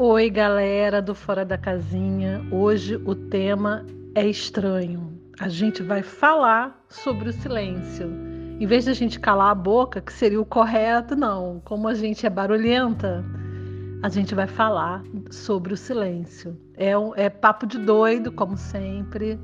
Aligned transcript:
Oi, 0.00 0.30
galera 0.30 1.02
do 1.02 1.12
Fora 1.12 1.44
da 1.44 1.58
Casinha. 1.58 2.40
Hoje 2.52 2.94
o 3.04 3.16
tema 3.16 3.84
é 4.14 4.24
estranho. 4.24 5.20
A 5.40 5.48
gente 5.48 5.82
vai 5.82 6.04
falar 6.04 6.84
sobre 6.88 7.30
o 7.30 7.32
silêncio. 7.32 8.08
Em 8.60 8.64
vez 8.64 8.84
de 8.84 8.90
a 8.90 8.94
gente 8.94 9.18
calar 9.18 9.50
a 9.50 9.54
boca, 9.56 10.00
que 10.00 10.12
seria 10.12 10.40
o 10.40 10.46
correto, 10.46 11.16
não. 11.16 11.60
Como 11.64 11.88
a 11.88 11.94
gente 11.94 12.24
é 12.24 12.30
barulhenta, 12.30 13.24
a 14.00 14.08
gente 14.08 14.36
vai 14.36 14.46
falar 14.46 15.02
sobre 15.32 15.74
o 15.74 15.76
silêncio. 15.76 16.56
É, 16.76 16.96
um, 16.96 17.12
é 17.16 17.28
papo 17.28 17.66
de 17.66 17.78
doido, 17.78 18.30
como 18.30 18.56
sempre. 18.56 19.36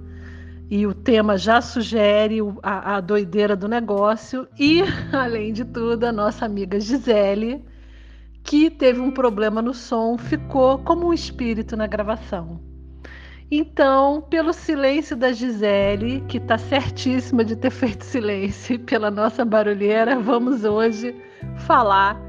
E 0.71 0.87
o 0.87 0.95
tema 0.95 1.37
já 1.37 1.61
sugere 1.61 2.39
a, 2.63 2.95
a 2.95 3.01
doideira 3.01 3.57
do 3.57 3.67
negócio. 3.67 4.47
E, 4.57 4.83
além 5.13 5.53
de 5.53 5.65
tudo, 5.65 6.05
a 6.05 6.13
nossa 6.13 6.47
amiga 6.47 6.79
Gisele 6.79 7.74
que 8.45 8.71
teve 8.71 9.01
um 9.01 9.11
problema 9.11 9.63
no 9.63 9.73
som, 9.73 10.19
ficou 10.19 10.79
como 10.79 11.09
um 11.09 11.13
espírito 11.15 11.77
na 11.77 11.87
gravação. 11.87 12.61
Então, 13.51 14.21
pelo 14.21 14.53
silêncio 14.53 15.17
da 15.17 15.33
Gisele, 15.33 16.21
que 16.29 16.37
está 16.37 16.59
certíssima 16.59 17.43
de 17.43 17.57
ter 17.57 17.71
feito 17.73 18.05
silêncio, 18.05 18.75
e 18.75 18.79
pela 18.79 19.11
nossa 19.11 19.45
barulheira, 19.45 20.21
vamos 20.21 20.63
hoje 20.65 21.17
falar 21.67 22.21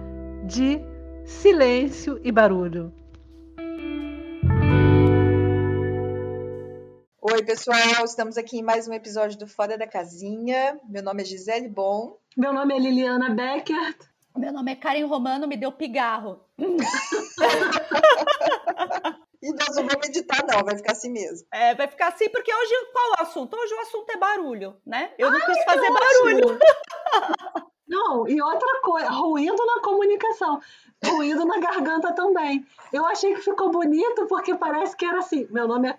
de 0.45 0.79
silêncio 1.25 2.19
e 2.23 2.31
barulho. 2.31 2.93
Oi, 7.21 7.43
pessoal, 7.43 8.05
estamos 8.05 8.38
aqui 8.38 8.59
em 8.59 8.63
mais 8.63 8.88
um 8.88 8.93
episódio 8.93 9.38
do 9.38 9.47
Fora 9.47 9.77
da 9.77 9.88
Casinha. 9.88 10.79
Meu 10.88 11.03
nome 11.03 11.23
é 11.23 11.25
Gisele 11.25 11.67
Bom. 11.67 12.17
Meu 12.38 12.53
nome 12.53 12.73
é 12.73 12.79
Liliana 12.79 13.31
Becker. 13.31 13.95
Meu 14.36 14.52
nome 14.52 14.72
é 14.72 14.75
Karen 14.75 15.05
Romano, 15.05 15.47
me 15.47 15.55
deu 15.55 15.72
pigarro. 15.72 16.41
E 19.41 19.53
nós 19.53 19.75
não 19.75 19.88
vamos 19.88 20.08
editar, 20.08 20.44
não, 20.47 20.64
vai 20.64 20.75
ficar 20.75 20.94
assim 20.94 21.11
mesmo. 21.11 21.47
É, 21.52 21.75
vai 21.75 21.88
ficar 21.88 22.08
assim, 22.08 22.28
porque 22.30 22.52
hoje 22.52 22.73
qual 22.91 23.06
é 23.06 23.22
o 23.22 23.22
assunto? 23.22 23.56
Hoje 23.56 23.73
o 23.75 23.80
assunto 23.80 24.09
é 24.09 24.17
barulho, 24.17 24.75
né? 24.83 25.11
Eu 25.19 25.30
não 25.30 25.39
Ai, 25.39 25.45
quis 25.45 25.63
fazer 25.63 25.88
barulho. 25.91 26.59
Não, 27.88 28.28
e 28.28 28.41
outra 28.41 28.81
coisa, 28.81 29.09
ruído 29.11 29.63
na 29.63 29.80
comunicação, 29.80 30.59
ruído 31.06 31.45
na 31.45 31.59
garganta 31.59 32.13
também. 32.13 32.66
Eu 32.91 33.06
achei 33.06 33.36
que 33.36 33.41
ficou 33.41 33.69
bonito 33.69 34.25
porque 34.25 34.56
parece 34.56 34.97
que 34.97 35.06
era 35.06 35.19
assim. 35.19 35.47
Meu 35.52 35.67
nome 35.67 35.89
é 35.89 35.97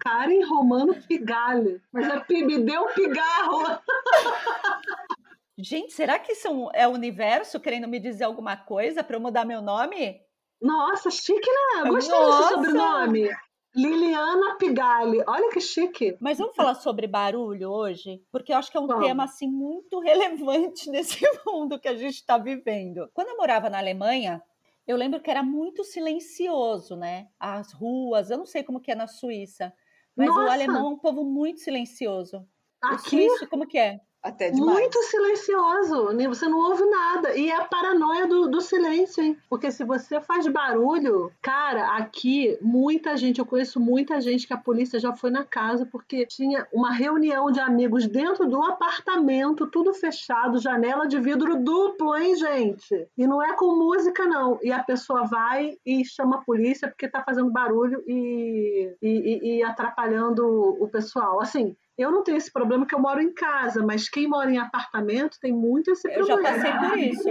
Karen 0.00 0.44
Romano 0.44 1.00
Pigalli, 1.06 1.80
mas 1.92 2.08
é 2.08 2.24
me 2.44 2.58
deu 2.58 2.86
pigarro. 2.86 3.62
Gente, 5.60 5.92
será 5.92 6.20
que 6.20 6.32
isso 6.32 6.70
é 6.72 6.86
o 6.86 6.92
universo 6.92 7.58
querendo 7.58 7.88
me 7.88 7.98
dizer 7.98 8.22
alguma 8.22 8.56
coisa 8.56 9.02
para 9.02 9.16
eu 9.16 9.20
mudar 9.20 9.44
meu 9.44 9.60
nome? 9.60 10.20
Nossa, 10.62 11.10
chique, 11.10 11.50
né? 11.50 11.90
Gostei 11.90 12.16
Nossa. 12.16 12.38
desse 12.38 12.54
sobrenome. 12.54 13.28
Liliana 13.74 14.56
Pigali, 14.56 15.22
olha 15.26 15.50
que 15.50 15.60
chique. 15.60 16.16
Mas 16.20 16.38
vamos 16.38 16.54
falar 16.54 16.74
sobre 16.74 17.08
barulho 17.08 17.70
hoje, 17.70 18.22
porque 18.30 18.52
eu 18.52 18.56
acho 18.56 18.70
que 18.70 18.76
é 18.76 18.80
um 18.80 18.86
Bom. 18.86 19.00
tema 19.00 19.24
assim 19.24 19.48
muito 19.48 19.98
relevante 20.00 20.88
nesse 20.90 21.20
mundo 21.44 21.78
que 21.78 21.88
a 21.88 21.96
gente 21.96 22.14
está 22.14 22.38
vivendo. 22.38 23.10
Quando 23.12 23.28
eu 23.28 23.36
morava 23.36 23.68
na 23.68 23.78
Alemanha, 23.78 24.40
eu 24.86 24.96
lembro 24.96 25.20
que 25.20 25.30
era 25.30 25.42
muito 25.42 25.82
silencioso, 25.82 26.96
né? 26.96 27.26
As 27.38 27.72
ruas, 27.72 28.30
eu 28.30 28.38
não 28.38 28.46
sei 28.46 28.62
como 28.62 28.80
que 28.80 28.92
é 28.92 28.94
na 28.94 29.08
Suíça, 29.08 29.72
mas 30.16 30.28
Nossa. 30.28 30.40
o 30.40 30.50
alemão 30.50 30.86
é 30.86 30.90
um 30.90 30.98
povo 30.98 31.24
muito 31.24 31.60
silencioso. 31.60 32.46
Aqui, 32.80 33.10
suíço, 33.10 33.48
como 33.48 33.66
que 33.66 33.76
é? 33.76 34.00
Até 34.22 34.50
demais. 34.50 34.78
Muito 34.78 35.00
silencioso, 35.04 36.12
né? 36.12 36.26
você 36.26 36.48
não 36.48 36.58
ouve 36.58 36.84
nada. 36.84 37.36
E 37.36 37.48
é 37.50 37.56
a 37.56 37.64
paranoia 37.64 38.26
do, 38.26 38.48
do 38.48 38.60
silêncio, 38.60 39.22
hein? 39.22 39.38
Porque 39.48 39.70
se 39.70 39.84
você 39.84 40.20
faz 40.20 40.46
barulho, 40.48 41.32
cara, 41.40 41.96
aqui 41.96 42.58
muita 42.60 43.16
gente, 43.16 43.38
eu 43.38 43.46
conheço 43.46 43.78
muita 43.78 44.20
gente 44.20 44.46
que 44.46 44.52
a 44.52 44.58
polícia 44.58 44.98
já 44.98 45.14
foi 45.14 45.30
na 45.30 45.44
casa 45.44 45.86
porque 45.86 46.26
tinha 46.26 46.66
uma 46.72 46.92
reunião 46.92 47.50
de 47.50 47.60
amigos 47.60 48.06
dentro 48.08 48.46
do 48.48 48.62
apartamento, 48.62 49.68
tudo 49.68 49.94
fechado, 49.94 50.58
janela 50.58 51.06
de 51.06 51.20
vidro 51.20 51.62
duplo, 51.62 52.16
hein, 52.16 52.34
gente? 52.34 53.08
E 53.16 53.26
não 53.26 53.42
é 53.42 53.54
com 53.54 53.76
música, 53.76 54.26
não. 54.26 54.58
E 54.62 54.72
a 54.72 54.82
pessoa 54.82 55.24
vai 55.24 55.76
e 55.86 56.04
chama 56.04 56.36
a 56.36 56.42
polícia 56.42 56.88
porque 56.88 57.08
tá 57.08 57.22
fazendo 57.22 57.50
barulho 57.50 58.02
e, 58.06 58.96
e, 59.00 59.58
e 59.58 59.62
atrapalhando 59.62 60.44
o 60.82 60.88
pessoal. 60.88 61.40
Assim, 61.40 61.76
eu 61.98 62.10
não 62.10 62.22
tenho 62.22 62.36
esse 62.36 62.52
problema 62.52 62.86
que 62.86 62.94
eu 62.94 63.00
moro 63.00 63.20
em 63.20 63.32
casa, 63.32 63.84
mas 63.84 64.08
quem 64.08 64.28
mora 64.28 64.50
em 64.50 64.58
apartamento 64.58 65.38
tem 65.40 65.52
muito 65.52 65.90
esse 65.90 66.08
eu 66.08 66.26
problema. 66.26 66.48
Eu 66.48 66.54
já 66.54 66.54
passei 66.54 66.88
por 66.88 66.98
isso. 66.98 67.28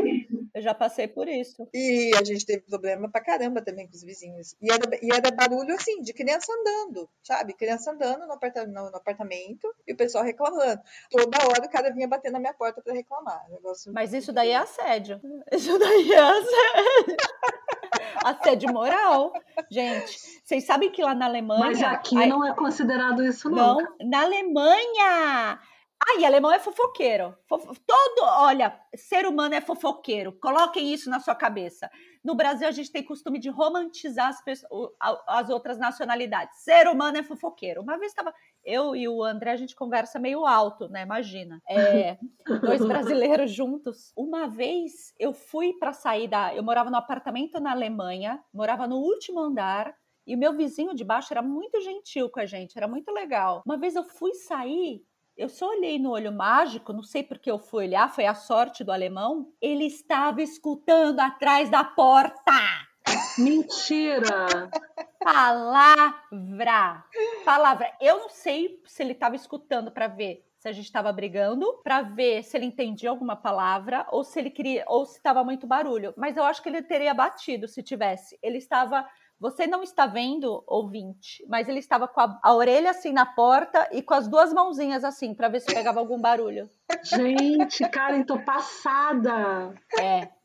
Eu 0.53 0.61
já 0.61 0.73
passei 0.73 1.07
por 1.07 1.27
isso. 1.27 1.69
E 1.73 2.11
a 2.19 2.23
gente 2.23 2.45
teve 2.45 2.63
problema 2.63 3.09
pra 3.09 3.23
caramba 3.23 3.61
também 3.61 3.87
com 3.87 3.95
os 3.95 4.03
vizinhos. 4.03 4.55
E 4.61 4.71
era, 4.71 4.83
e 5.01 5.09
era 5.11 5.31
barulho 5.31 5.73
assim, 5.73 6.01
de 6.01 6.13
criança 6.13 6.51
andando, 6.51 7.09
sabe? 7.23 7.53
Criança 7.53 7.91
andando 7.91 8.25
no, 8.25 8.33
apartamento, 8.33 8.73
no, 8.73 8.91
no 8.91 8.97
apartamento 8.97 9.73
e 9.87 9.93
o 9.93 9.97
pessoal 9.97 10.23
reclamando. 10.23 10.81
Toda 11.09 11.37
hora 11.47 11.65
o 11.65 11.69
cara 11.69 11.93
vinha 11.93 12.07
bater 12.07 12.31
na 12.31 12.39
minha 12.39 12.53
porta 12.53 12.81
para 12.81 12.93
reclamar. 12.93 13.45
Negócio 13.49 13.93
mas 13.93 14.13
isso 14.13 14.31
daí 14.31 14.49
é 14.49 14.57
assédio. 14.57 15.19
Isso 15.51 15.77
daí 15.79 16.11
é 16.11 16.19
assédio. 16.19 17.17
Assédio 18.23 18.71
moral. 18.73 19.33
Gente, 19.69 20.17
vocês 20.43 20.65
sabem 20.65 20.91
que 20.91 21.03
lá 21.03 21.13
na 21.13 21.25
Alemanha. 21.25 21.65
Mas 21.65 21.81
aqui 21.81 22.17
aí, 22.17 22.29
não 22.29 22.45
é 22.45 22.53
considerado 22.53 23.23
isso, 23.23 23.49
não. 23.49 23.77
Não, 23.77 24.09
na 24.09 24.21
Alemanha. 24.23 25.59
Ai, 26.09 26.23
alemão 26.23 26.51
é 26.51 26.59
fofoqueiro. 26.59 27.35
Todo, 27.49 28.23
olha, 28.23 28.79
ser 28.95 29.25
humano 29.25 29.55
é 29.55 29.61
fofoqueiro. 29.61 30.31
Coloquem 30.33 30.93
isso 30.93 31.09
na 31.09 31.19
sua 31.19 31.33
cabeça. 31.33 31.89
No 32.23 32.35
Brasil, 32.35 32.67
a 32.67 32.71
gente 32.71 32.91
tem 32.91 33.03
costume 33.03 33.39
de 33.39 33.49
romantizar 33.49 34.27
as, 34.27 34.43
pessoas, 34.43 34.91
as 35.27 35.49
outras 35.49 35.79
nacionalidades. 35.79 36.59
Ser 36.59 36.87
humano 36.87 37.17
é 37.17 37.23
fofoqueiro. 37.23 37.81
Uma 37.81 37.97
vez 37.97 38.11
estava. 38.11 38.33
Eu 38.67 38.93
e 38.93 39.07
o 39.07 39.23
André, 39.23 39.51
a 39.51 39.55
gente 39.55 39.73
conversa 39.73 40.19
meio 40.19 40.45
alto, 40.45 40.89
né? 40.89 41.03
Imagina. 41.03 41.61
É, 41.69 42.17
dois 42.61 42.85
brasileiros 42.85 43.49
juntos. 43.49 44.11
Uma 44.13 44.47
vez 44.47 45.13
eu 45.17 45.31
fui 45.31 45.71
para 45.79 45.93
sair 45.93 46.27
da. 46.27 46.53
Eu 46.53 46.61
morava 46.63 46.89
no 46.89 46.97
apartamento 46.97 47.61
na 47.61 47.71
Alemanha, 47.71 48.43
morava 48.53 48.85
no 48.85 48.97
último 48.97 49.39
andar. 49.39 49.95
E 50.27 50.35
o 50.35 50.37
meu 50.37 50.51
vizinho 50.51 50.93
de 50.93 51.05
baixo 51.05 51.31
era 51.31 51.41
muito 51.41 51.79
gentil 51.79 52.29
com 52.29 52.41
a 52.41 52.45
gente, 52.45 52.77
era 52.77 52.89
muito 52.89 53.09
legal. 53.13 53.63
Uma 53.65 53.77
vez 53.77 53.95
eu 53.95 54.03
fui 54.03 54.33
sair 54.33 55.01
eu 55.37 55.47
só 55.47 55.69
olhei 55.69 55.99
no 55.99 56.09
olho 56.09 56.31
mágico, 56.31 56.91
não 56.91 57.03
sei 57.03 57.21
porque 57.21 57.51
eu 57.51 57.59
fui 57.59 57.85
olhar, 57.85 58.11
foi 58.11 58.25
a 58.25 58.33
sorte 58.33 58.83
do 58.83 58.91
alemão. 58.91 59.53
Ele 59.61 59.85
estava 59.85 60.41
escutando 60.41 61.19
atrás 61.19 61.69
da 61.69 61.83
porta. 61.83 62.51
Mentira! 63.37 64.71
Palavra. 65.27 67.03
Palavra. 67.43 67.91
Eu 67.99 68.17
não 68.19 68.29
sei 68.29 68.81
se 68.85 69.03
ele 69.03 69.11
estava 69.11 69.35
escutando 69.35 69.91
para 69.91 70.07
ver 70.07 70.45
se 70.57 70.69
a 70.69 70.71
gente 70.71 70.85
estava 70.85 71.11
brigando, 71.11 71.81
para 71.83 72.01
ver 72.01 72.43
se 72.43 72.55
ele 72.55 72.65
entendia 72.65 73.09
alguma 73.09 73.35
palavra 73.35 74.07
ou 74.09 74.23
se 74.23 74.39
ele 74.39 74.49
queria 74.49 74.85
ou 74.87 75.05
se 75.05 75.17
estava 75.17 75.43
muito 75.43 75.67
barulho. 75.67 76.13
Mas 76.15 76.37
eu 76.37 76.45
acho 76.45 76.63
que 76.63 76.69
ele 76.69 76.81
teria 76.81 77.13
batido 77.13 77.67
se 77.67 77.83
tivesse. 77.83 78.39
Ele 78.41 78.57
estava 78.57 79.05
você 79.37 79.67
não 79.67 79.83
está 79.83 80.07
vendo, 80.07 80.63
ouvinte, 80.65 81.45
mas 81.47 81.67
ele 81.67 81.77
estava 81.77 82.07
com 82.07 82.21
a, 82.21 82.39
a 82.41 82.55
orelha 82.55 82.89
assim 82.89 83.11
na 83.11 83.25
porta 83.25 83.87
e 83.91 84.01
com 84.01 84.13
as 84.13 84.27
duas 84.27 84.51
mãozinhas 84.51 85.03
assim, 85.03 85.35
para 85.35 85.47
ver 85.47 85.59
se 85.59 85.71
pegava 85.71 85.99
algum 85.99 86.19
barulho. 86.19 86.67
Gente, 87.03 87.87
Karen, 87.89 88.23
tô 88.23 88.39
passada. 88.39 89.75
É. 89.99 90.36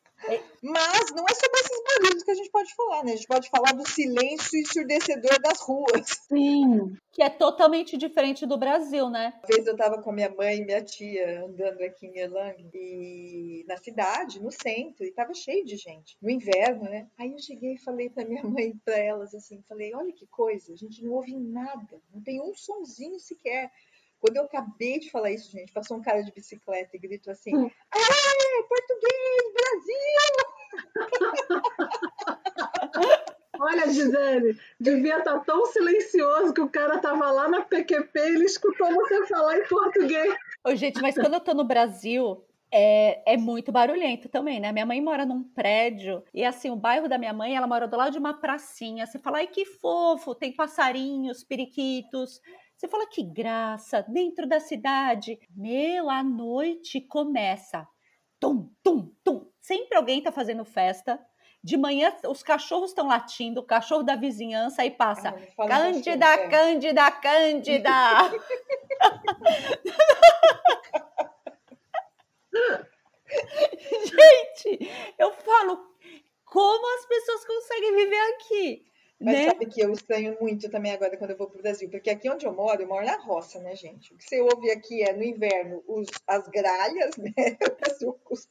Mas 0.62 1.10
não 1.10 1.24
é 1.24 1.34
sobre 1.34 1.60
esses 1.60 1.82
barulhos 1.84 2.22
que 2.22 2.30
a 2.30 2.34
gente 2.34 2.50
pode 2.50 2.74
falar, 2.74 3.04
né? 3.04 3.12
A 3.12 3.16
gente 3.16 3.26
pode 3.26 3.50
falar 3.50 3.72
do 3.72 3.88
silêncio 3.88 4.58
ensurdecedor 4.60 5.40
das 5.40 5.60
ruas. 5.60 6.06
Sim. 6.28 6.96
Que 7.10 7.22
é 7.22 7.28
totalmente 7.28 7.96
diferente 7.96 8.46
do 8.46 8.56
Brasil, 8.56 9.10
né? 9.10 9.34
Uma 9.38 9.46
vez 9.48 9.66
eu 9.66 9.76
tava 9.76 10.00
com 10.00 10.12
minha 10.12 10.30
mãe 10.30 10.58
e 10.58 10.64
minha 10.64 10.82
tia 10.82 11.44
andando 11.44 11.82
aqui 11.82 12.06
em 12.06 12.18
Erlang 12.18 12.70
e 12.72 13.64
na 13.66 13.76
cidade, 13.76 14.40
no 14.40 14.50
centro, 14.50 15.04
e 15.04 15.10
tava 15.10 15.34
cheio 15.34 15.64
de 15.64 15.76
gente. 15.76 16.16
No 16.22 16.30
inverno, 16.30 16.84
né? 16.84 17.08
Aí 17.18 17.32
eu 17.32 17.38
cheguei 17.38 17.74
e 17.74 17.78
falei 17.78 18.08
pra 18.08 18.24
minha 18.24 18.42
mãe 18.44 18.68
e 18.68 18.78
pra 18.84 18.96
elas 18.96 19.34
assim, 19.34 19.62
falei, 19.68 19.94
olha 19.94 20.12
que 20.12 20.26
coisa, 20.26 20.72
a 20.72 20.76
gente 20.76 21.04
não 21.04 21.12
ouve 21.12 21.36
nada, 21.36 22.00
não 22.14 22.22
tem 22.22 22.40
um 22.40 22.54
sonzinho 22.54 23.18
sequer. 23.18 23.70
Quando 24.22 24.36
eu 24.36 24.44
acabei 24.44 25.00
de 25.00 25.10
falar 25.10 25.32
isso, 25.32 25.50
gente, 25.50 25.72
passou 25.72 25.96
um 25.96 26.00
cara 26.00 26.22
de 26.22 26.30
bicicleta 26.30 26.96
e 26.96 27.00
gritou 27.00 27.32
assim: 27.32 27.56
hum. 27.56 27.68
Ah, 27.92 28.62
português, 28.68 29.42
Brasil! 29.52 30.22
Olha, 33.58 33.90
Gisele, 33.90 34.56
devia 34.78 35.18
estar 35.18 35.40
tá 35.40 35.44
tão 35.44 35.66
silencioso 35.66 36.54
que 36.54 36.60
o 36.60 36.68
cara 36.68 37.00
tava 37.00 37.32
lá 37.32 37.48
na 37.48 37.62
PQP 37.62 38.16
e 38.16 38.34
ele 38.34 38.44
escutou 38.44 38.94
você 38.94 39.26
falar 39.26 39.58
em 39.58 39.66
português. 39.66 40.34
Ô, 40.64 40.74
gente, 40.76 41.02
mas 41.02 41.16
quando 41.16 41.34
eu 41.34 41.40
tô 41.40 41.52
no 41.52 41.64
Brasil, 41.64 42.44
é, 42.70 43.34
é, 43.34 43.36
muito 43.36 43.72
barulhento 43.72 44.28
também, 44.28 44.60
né? 44.60 44.70
Minha 44.70 44.86
mãe 44.86 45.00
mora 45.00 45.26
num 45.26 45.42
prédio 45.42 46.22
e 46.32 46.44
assim, 46.44 46.70
o 46.70 46.76
bairro 46.76 47.08
da 47.08 47.18
minha 47.18 47.32
mãe, 47.32 47.56
ela 47.56 47.66
mora 47.66 47.88
do 47.88 47.96
lado 47.96 48.12
de 48.12 48.18
uma 48.18 48.34
pracinha. 48.34 49.04
Você 49.04 49.18
fala, 49.18 49.38
ai 49.38 49.48
que 49.48 49.64
fofo, 49.64 50.32
tem 50.32 50.52
passarinhos, 50.52 51.42
periquitos. 51.42 52.40
Você 52.76 52.88
fala 52.88 53.06
que 53.06 53.22
graça, 53.22 54.04
dentro 54.08 54.46
da 54.46 54.58
cidade. 54.58 55.38
Meu, 55.54 56.10
a 56.10 56.22
noite 56.22 57.00
começa. 57.00 57.86
Tum, 58.40 58.70
tum, 58.82 59.14
tum. 59.22 59.48
Sempre 59.60 59.96
alguém 59.96 60.22
tá 60.22 60.32
fazendo 60.32 60.64
festa. 60.64 61.20
De 61.62 61.76
manhã 61.76 62.12
os 62.26 62.42
cachorros 62.42 62.90
estão 62.90 63.06
latindo, 63.06 63.60
o 63.60 63.64
cachorro 63.64 64.02
da 64.02 64.16
vizinhança 64.16 64.82
aí 64.82 64.90
passa. 64.90 65.28
Ah, 65.28 65.32
não 65.32 65.46
fala 65.54 65.70
Cândida, 65.70 66.26
é. 66.26 66.48
Cândida, 66.48 67.10
Cândida. 67.12 67.90
Gente, 74.04 74.90
eu 75.18 75.32
falo, 75.32 75.96
como 76.44 76.98
as 76.98 77.06
pessoas 77.06 77.46
conseguem 77.46 77.94
viver 77.94 78.34
aqui? 78.34 78.84
Mas 79.22 79.34
né? 79.34 79.50
sabe 79.50 79.66
que 79.66 79.80
eu 79.80 79.92
estranho 79.92 80.36
muito 80.40 80.68
também 80.68 80.92
agora 80.92 81.16
quando 81.16 81.30
eu 81.30 81.36
vou 81.36 81.48
pro 81.48 81.62
Brasil, 81.62 81.88
porque 81.88 82.10
aqui 82.10 82.28
onde 82.28 82.44
eu 82.44 82.52
moro, 82.52 82.82
eu 82.82 82.88
moro 82.88 83.06
na 83.06 83.16
roça, 83.16 83.60
né, 83.60 83.76
gente? 83.76 84.12
O 84.12 84.16
que 84.16 84.24
você 84.24 84.40
ouve 84.40 84.70
aqui 84.70 85.02
é 85.02 85.12
no 85.12 85.22
inverno 85.22 85.82
os, 85.86 86.08
as 86.26 86.48
gralhas, 86.48 87.16
né? 87.18 87.32
Os 88.30 88.48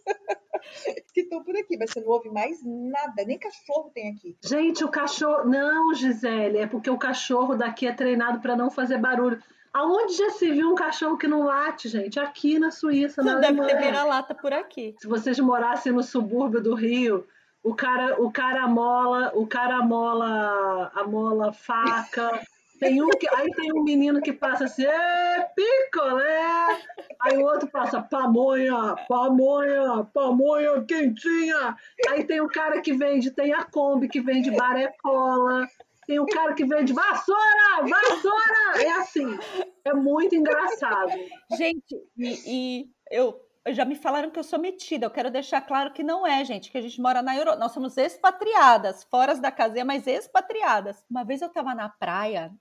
que 1.13 1.21
estão 1.21 1.43
por 1.43 1.55
aqui, 1.57 1.77
mas 1.77 1.91
você 1.91 2.01
não 2.01 2.09
ouve 2.09 2.29
mais 2.29 2.57
nada, 2.63 3.25
nem 3.25 3.37
cachorro 3.37 3.91
tem 3.93 4.09
aqui. 4.09 4.37
Gente, 4.43 4.83
o 4.83 4.89
cachorro. 4.89 5.45
Não, 5.45 5.93
Gisele, 5.93 6.59
é 6.59 6.67
porque 6.67 6.89
o 6.89 6.97
cachorro 6.97 7.55
daqui 7.55 7.87
é 7.87 7.93
treinado 7.93 8.39
para 8.39 8.55
não 8.55 8.69
fazer 8.69 8.97
barulho. 8.97 9.41
Aonde 9.73 10.15
já 10.15 10.29
se 10.31 10.51
viu 10.51 10.69
um 10.69 10.75
cachorro 10.75 11.17
que 11.17 11.27
não 11.27 11.43
late, 11.43 11.87
gente? 11.87 12.19
Aqui 12.19 12.59
na 12.59 12.71
Suíça, 12.71 13.23
na 13.23 13.33
Não 13.33 13.41
deve 13.41 13.65
ter 13.65 13.77
vira-lata 13.77 14.35
por 14.35 14.51
aqui. 14.51 14.95
Se 14.99 15.07
vocês 15.07 15.39
morassem 15.39 15.93
no 15.93 16.03
subúrbio 16.03 16.61
do 16.61 16.75
Rio, 16.75 17.25
o 17.63 17.75
cara, 17.75 18.21
o 18.21 18.31
cara 18.31 18.67
mola, 18.67 19.31
o 19.35 19.45
cara 19.45 19.83
mola, 19.83 20.91
a 20.93 21.03
mola 21.03 21.53
faca. 21.53 22.41
Tem 22.79 22.99
um 22.99 23.09
que, 23.09 23.29
aí 23.35 23.47
tem 23.51 23.71
um 23.71 23.83
menino 23.83 24.19
que 24.21 24.33
passa 24.33 24.65
assim, 24.65 24.83
é 24.83 25.47
picolé. 25.55 26.81
Aí 27.21 27.37
o 27.37 27.45
outro 27.45 27.69
passa 27.69 28.01
pamonha, 28.01 28.95
pamonha, 29.07 30.03
pamonha 30.11 30.83
quentinha. 30.83 31.77
Aí 32.09 32.23
tem 32.23 32.41
o 32.41 32.47
cara 32.47 32.81
que 32.81 32.93
vende, 32.93 33.29
tem 33.29 33.53
a 33.53 33.63
Kombi 33.63 34.09
que 34.09 34.19
vende 34.19 34.49
barecola. 34.49 35.67
Tem 36.07 36.19
o 36.19 36.25
cara 36.25 36.55
que 36.55 36.65
vende 36.65 36.91
vassoura, 36.91 37.87
vassoura. 37.87 38.83
É 38.83 38.91
assim, 38.93 39.37
é 39.85 39.93
muito 39.93 40.35
engraçado. 40.35 41.11
Gente, 41.55 41.95
e, 42.17 42.39
e 42.47 42.89
eu 43.11 43.39
já 43.69 43.85
me 43.85 43.95
falaram 43.95 44.29
que 44.29 44.39
eu 44.39 44.43
sou 44.43 44.59
metida. 44.59 45.05
Eu 45.05 45.11
quero 45.11 45.29
deixar 45.29 45.61
claro 45.61 45.91
que 45.91 46.03
não 46.03 46.25
é, 46.25 46.43
gente, 46.43 46.71
que 46.71 46.77
a 46.77 46.81
gente 46.81 46.99
mora 46.99 47.21
na 47.21 47.35
Europa. 47.35 47.59
Nós 47.59 47.71
somos 47.71 47.97
expatriadas, 47.97 49.03
fora 49.03 49.35
da 49.35 49.51
casinha, 49.51 49.85
mas 49.85 50.07
expatriadas. 50.07 51.05
Uma 51.09 51.23
vez 51.23 51.41
eu 51.41 51.47
estava 51.47 51.75
na 51.75 51.89
praia, 51.89 52.51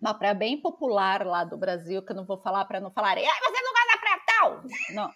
uma 0.00 0.14
praia 0.14 0.34
bem 0.34 0.60
popular 0.60 1.26
lá 1.26 1.44
do 1.44 1.56
Brasil, 1.56 2.02
que 2.02 2.12
eu 2.12 2.16
não 2.16 2.24
vou 2.24 2.38
falar 2.38 2.64
para 2.66 2.80
não 2.80 2.90
falarem, 2.90 3.26
ah, 3.26 3.50
você 3.50 3.62
não 3.62 3.72
gosta 3.72 3.88
da 3.88 3.98
praia 3.98 4.22
tal? 4.26 4.62
Não. 4.94 5.10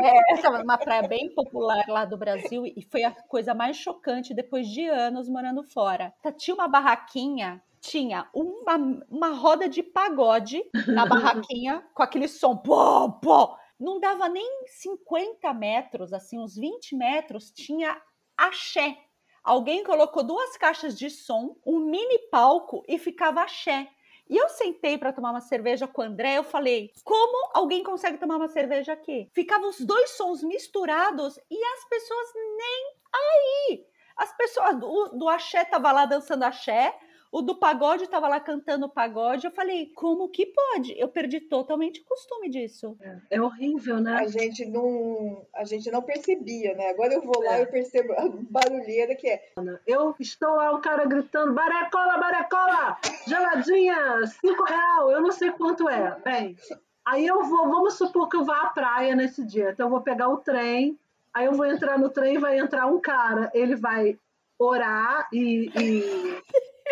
É, 0.00 0.34
estava 0.34 0.58
numa 0.58 0.78
praia 0.78 1.08
bem 1.08 1.34
popular 1.34 1.84
lá 1.88 2.04
do 2.04 2.16
Brasil 2.16 2.64
e 2.66 2.82
foi 2.82 3.02
a 3.02 3.10
coisa 3.10 3.54
mais 3.54 3.76
chocante 3.76 4.34
depois 4.34 4.68
de 4.68 4.86
anos 4.86 5.28
morando 5.28 5.62
fora. 5.64 6.12
Tinha 6.36 6.54
uma 6.54 6.68
barraquinha 6.68 7.62
tinha 7.80 8.26
uma, 8.32 8.76
uma 9.10 9.28
roda 9.34 9.68
de 9.68 9.82
pagode 9.82 10.64
na 10.86 11.04
barraquinha 11.04 11.84
com 11.92 12.02
aquele 12.02 12.26
som 12.26 12.56
pô, 12.56 13.12
pô. 13.12 13.54
Não 13.78 13.98
dava 13.98 14.28
nem 14.28 14.66
50 14.66 15.52
metros, 15.54 16.12
assim, 16.12 16.38
uns 16.38 16.56
20 16.56 16.94
metros, 16.96 17.50
tinha 17.50 18.00
axé. 18.36 18.96
Alguém 19.42 19.84
colocou 19.84 20.22
duas 20.22 20.56
caixas 20.56 20.96
de 20.98 21.10
som, 21.10 21.56
um 21.66 21.78
mini 21.80 22.18
palco 22.30 22.82
e 22.88 22.98
ficava 22.98 23.42
axé. 23.42 23.88
E 24.28 24.36
eu 24.36 24.48
sentei 24.48 24.96
para 24.96 25.12
tomar 25.12 25.32
uma 25.32 25.40
cerveja 25.40 25.86
com 25.86 26.00
o 26.00 26.04
André, 26.04 26.38
eu 26.38 26.44
falei: 26.44 26.90
como 27.04 27.50
alguém 27.52 27.82
consegue 27.82 28.16
tomar 28.16 28.36
uma 28.36 28.48
cerveja 28.48 28.92
aqui? 28.92 29.30
Ficavam 29.34 29.68
os 29.68 29.80
dois 29.80 30.10
sons 30.10 30.42
misturados 30.42 31.38
e 31.50 31.62
as 31.62 31.84
pessoas 31.88 32.28
nem 32.34 32.94
aí. 33.12 33.86
As 34.16 34.34
pessoas 34.36 34.78
do, 34.78 35.08
do 35.08 35.28
axé 35.28 35.64
tava 35.64 35.92
lá 35.92 36.06
dançando 36.06 36.44
axé, 36.44 36.98
o 37.36 37.42
do 37.42 37.56
pagode 37.56 38.06
tava 38.08 38.28
lá 38.28 38.38
cantando 38.38 38.88
pagode. 38.88 39.44
Eu 39.44 39.50
falei: 39.50 39.86
como 39.94 40.28
que 40.28 40.46
pode? 40.46 40.94
Eu 40.96 41.08
perdi 41.08 41.40
totalmente 41.40 42.00
o 42.00 42.04
costume 42.04 42.48
disso. 42.48 42.96
É 43.28 43.42
horrível, 43.42 43.98
né? 44.00 44.18
A 44.18 44.26
gente 44.28 44.64
não, 44.66 45.44
a 45.52 45.64
gente 45.64 45.90
não 45.90 46.00
percebia, 46.00 46.74
né? 46.76 46.90
Agora 46.90 47.12
eu 47.12 47.20
vou 47.22 47.42
lá 47.42 47.56
É. 47.56 47.58
e 47.58 47.62
eu 47.62 47.66
percebo 47.66 48.12
a 48.12 48.28
barulheira 48.48 49.16
que 49.16 49.28
é. 49.28 49.50
Eu 49.84 50.14
estou 50.20 50.54
lá, 50.54 50.72
o 50.72 50.80
cara 50.80 51.04
gritando, 51.06 51.52
barecola, 51.52 52.18
barecola, 52.18 52.96
geladinha, 53.26 54.24
cinco 54.40 54.62
real, 54.62 55.10
eu 55.10 55.20
não 55.20 55.32
sei 55.32 55.50
quanto 55.50 55.88
é. 55.88 56.16
Bem, 56.24 56.56
aí 57.04 57.26
eu 57.26 57.42
vou, 57.42 57.68
vamos 57.68 57.94
supor 57.94 58.28
que 58.28 58.36
eu 58.36 58.44
vá 58.44 58.62
à 58.62 58.66
praia 58.68 59.16
nesse 59.16 59.44
dia. 59.44 59.70
Então 59.72 59.86
eu 59.86 59.90
vou 59.90 60.02
pegar 60.02 60.28
o 60.28 60.36
trem, 60.36 60.96
aí 61.32 61.46
eu 61.46 61.52
vou 61.52 61.66
entrar 61.66 61.98
no 61.98 62.10
trem, 62.10 62.38
vai 62.38 62.58
entrar 62.60 62.86
um 62.86 63.00
cara, 63.00 63.50
ele 63.52 63.74
vai 63.74 64.16
orar 64.56 65.28
e, 65.32 65.68
e 65.76 66.42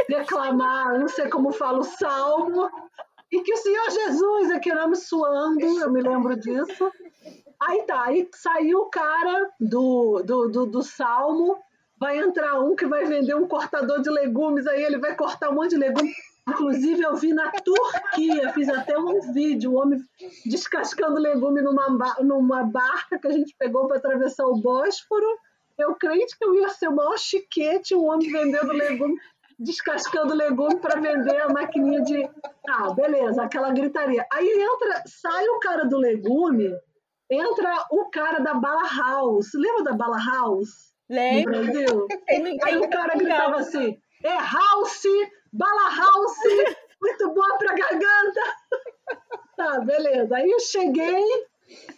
declamar, 0.08 0.98
não 0.98 1.08
sei 1.08 1.28
como 1.28 1.52
fala 1.52 1.78
o 1.78 1.84
salmo, 1.84 2.70
e 3.30 3.40
que 3.40 3.52
o 3.52 3.56
Senhor 3.56 3.90
Jesus 3.90 4.50
é 4.50 4.58
que 4.58 4.74
me 4.86 4.96
suando, 4.96 5.64
eu 5.64 5.90
me 5.90 6.02
lembro 6.02 6.36
disso. 6.36 6.92
Aí 7.60 7.82
tá, 7.84 8.04
aí 8.04 8.28
saiu 8.34 8.80
o 8.80 8.90
cara 8.90 9.50
do, 9.58 10.22
do, 10.22 10.48
do, 10.48 10.66
do 10.66 10.82
salmo, 10.82 11.56
vai 11.98 12.18
entrar 12.18 12.60
um 12.60 12.74
que 12.74 12.84
vai 12.84 13.04
vender 13.04 13.34
um 13.34 13.46
cortador 13.46 14.02
de 14.02 14.10
legumes, 14.10 14.66
aí 14.66 14.82
ele 14.82 14.98
vai 14.98 15.14
cortar 15.14 15.50
um 15.50 15.54
monte 15.54 15.70
de 15.70 15.76
legumes. 15.76 16.12
Inclusive, 16.48 17.00
eu 17.02 17.14
vi 17.14 17.32
na 17.32 17.52
Turquia, 17.52 18.52
fiz 18.52 18.68
até 18.68 18.98
um 18.98 19.32
vídeo, 19.32 19.72
um 19.72 19.78
homem 19.78 20.00
descascando 20.44 21.20
legume 21.20 21.62
numa, 21.62 21.86
numa 22.20 22.64
barca 22.64 23.18
que 23.18 23.28
a 23.28 23.32
gente 23.32 23.54
pegou 23.56 23.86
para 23.86 23.98
atravessar 23.98 24.44
o 24.46 24.60
Bósforo. 24.60 25.24
Eu 25.78 25.94
crente 25.94 26.36
que 26.36 26.44
eu 26.44 26.54
ia 26.54 26.68
ser 26.68 26.88
o 26.88 26.96
maior 26.96 27.16
chiquete, 27.16 27.94
um 27.94 28.06
homem 28.10 28.30
vendendo 28.30 28.72
legume, 28.72 29.14
descascando 29.62 30.34
legume 30.34 30.76
para 30.76 31.00
vender 31.00 31.40
a 31.40 31.48
maquininha 31.48 32.02
de. 32.02 32.28
Ah, 32.68 32.92
beleza, 32.92 33.42
aquela 33.42 33.70
gritaria. 33.72 34.26
Aí 34.32 34.48
entra, 34.48 35.02
sai 35.06 35.46
o 35.48 35.58
cara 35.60 35.84
do 35.84 35.98
legume, 35.98 36.74
entra 37.30 37.86
o 37.90 38.10
cara 38.10 38.40
da 38.40 38.54
Bala 38.54 38.88
House. 38.88 39.50
Lembra 39.54 39.84
da 39.84 39.92
Bala 39.92 40.18
House? 40.18 40.92
No 41.08 41.16
Lembra? 41.16 41.62
Brasil? 41.62 42.08
Aí 42.64 42.76
o 42.78 42.90
cara 42.90 43.14
gritava 43.14 43.56
assim: 43.56 43.98
é 44.22 44.34
house, 44.34 45.02
bala 45.52 45.90
house, 45.96 46.76
muito 47.00 47.34
boa 47.34 47.58
pra 47.58 47.74
garganta. 47.74 48.40
Tá, 49.54 49.80
beleza. 49.80 50.34
Aí 50.34 50.50
eu 50.50 50.58
cheguei, 50.58 51.22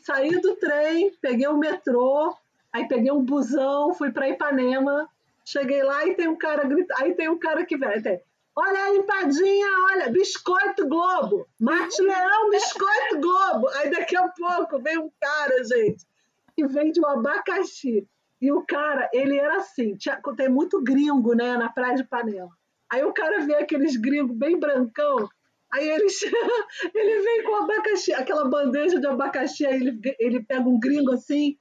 saí 0.02 0.38
do 0.40 0.56
trem, 0.56 1.16
peguei 1.20 1.46
o 1.46 1.56
metrô, 1.56 2.36
aí 2.72 2.86
peguei 2.88 3.12
um 3.12 3.24
busão, 3.24 3.94
fui 3.94 4.10
pra 4.10 4.28
Ipanema. 4.28 5.08
Cheguei 5.44 5.82
lá 5.82 6.06
e 6.06 6.14
tem 6.14 6.28
um 6.28 6.36
cara 6.36 6.64
grita, 6.64 6.94
aí 6.98 7.14
tem 7.14 7.28
um 7.28 7.38
cara 7.38 7.66
que 7.66 7.76
vem, 7.76 8.02
tem, 8.02 8.20
olha 8.56 8.84
a 8.84 8.94
empadinha, 8.94 9.66
olha, 9.90 10.10
biscoito 10.10 10.88
Globo, 10.88 11.46
Mate 11.60 12.00
Leão, 12.02 12.50
biscoito 12.50 13.20
Globo. 13.20 13.68
Aí 13.74 13.90
daqui 13.90 14.16
a 14.16 14.28
pouco 14.28 14.80
vem 14.80 14.98
um 14.98 15.10
cara, 15.20 15.62
gente, 15.64 16.06
que 16.54 16.66
vende 16.66 17.00
um 17.00 17.06
abacaxi. 17.06 18.08
E 18.40 18.52
o 18.52 18.64
cara, 18.66 19.08
ele 19.12 19.38
era 19.38 19.56
assim, 19.56 19.96
tinha, 19.96 20.20
tem 20.36 20.48
muito 20.48 20.82
gringo, 20.82 21.34
né, 21.34 21.56
na 21.56 21.68
praia 21.68 21.94
de 21.94 22.02
Ipanema. 22.02 22.50
Aí 22.92 23.02
o 23.02 23.12
cara 23.12 23.40
vê 23.40 23.54
aqueles 23.54 23.96
gringos 23.96 24.36
bem 24.36 24.58
brancão, 24.58 25.28
aí 25.72 25.88
ele, 25.88 26.06
ele 26.94 27.20
vem 27.22 27.42
com 27.42 27.56
abacaxi, 27.56 28.12
aquela 28.12 28.44
bandeja 28.48 29.00
de 29.00 29.06
abacaxi, 29.06 29.66
aí 29.66 29.76
ele, 29.76 29.98
ele 30.18 30.44
pega 30.44 30.68
um 30.68 30.78
gringo 30.78 31.12
assim, 31.12 31.58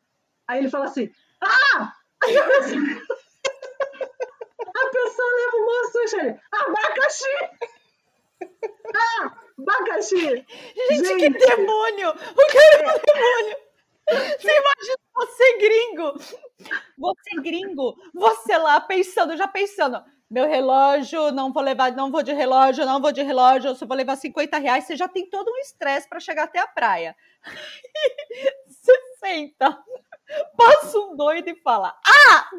aí 0.48 0.60
ele 0.60 0.70
fala 0.70 0.86
assim, 0.86 1.10
ah! 1.42 1.94
Aí 2.24 2.38
a 2.38 2.44
pessoa, 2.44 2.82
a 4.76 4.90
pessoa 4.90 5.34
leva 5.36 5.58
um 5.58 5.66
monte 5.66 5.86
de 5.86 5.92
susto, 5.92 6.20
ele, 6.20 6.40
abacaxi! 6.52 7.26
Ah, 8.96 9.36
abacaxi! 10.14 10.46
Gente, 10.90 11.16
que 11.18 11.30
demônio! 11.30 12.10
O 12.10 12.48
cara 12.54 12.84
é 12.84 12.96
um 12.96 13.02
demônio! 13.14 13.58
Você 14.10 14.52
imagina 14.52 14.98
você 15.16 15.58
gringo, 15.58 16.14
você 16.98 17.42
gringo, 17.42 17.96
você 18.14 18.58
lá 18.58 18.82
pensando, 18.82 19.38
já 19.38 19.48
pensando, 19.48 20.04
meu 20.30 20.46
relógio, 20.48 21.32
não 21.32 21.54
vou 21.54 21.64
levar, 21.64 21.92
não 21.94 22.12
vou 22.12 22.22
de 22.22 22.34
relógio, 22.34 22.86
não 22.86 23.00
vou 23.00 23.12
de 23.12 23.22
relógio, 23.22 23.70
eu 23.70 23.76
só 23.76 23.86
vou 23.86 23.96
levar 23.96 24.18
50 24.18 24.58
reais, 24.58 24.86
você 24.86 24.96
já 24.96 25.08
tem 25.08 25.30
todo 25.30 25.50
um 25.50 25.58
estresse 25.60 26.10
para 26.10 26.20
chegar 26.20 26.44
até 26.44 26.60
a 26.60 26.68
praia. 26.68 27.16
Você 28.68 28.92
senta, 29.20 29.78
passa 30.58 31.00
um 31.00 31.16
doido 31.16 31.50
e 31.50 31.56
fala, 31.62 31.98
ah, 32.06 32.50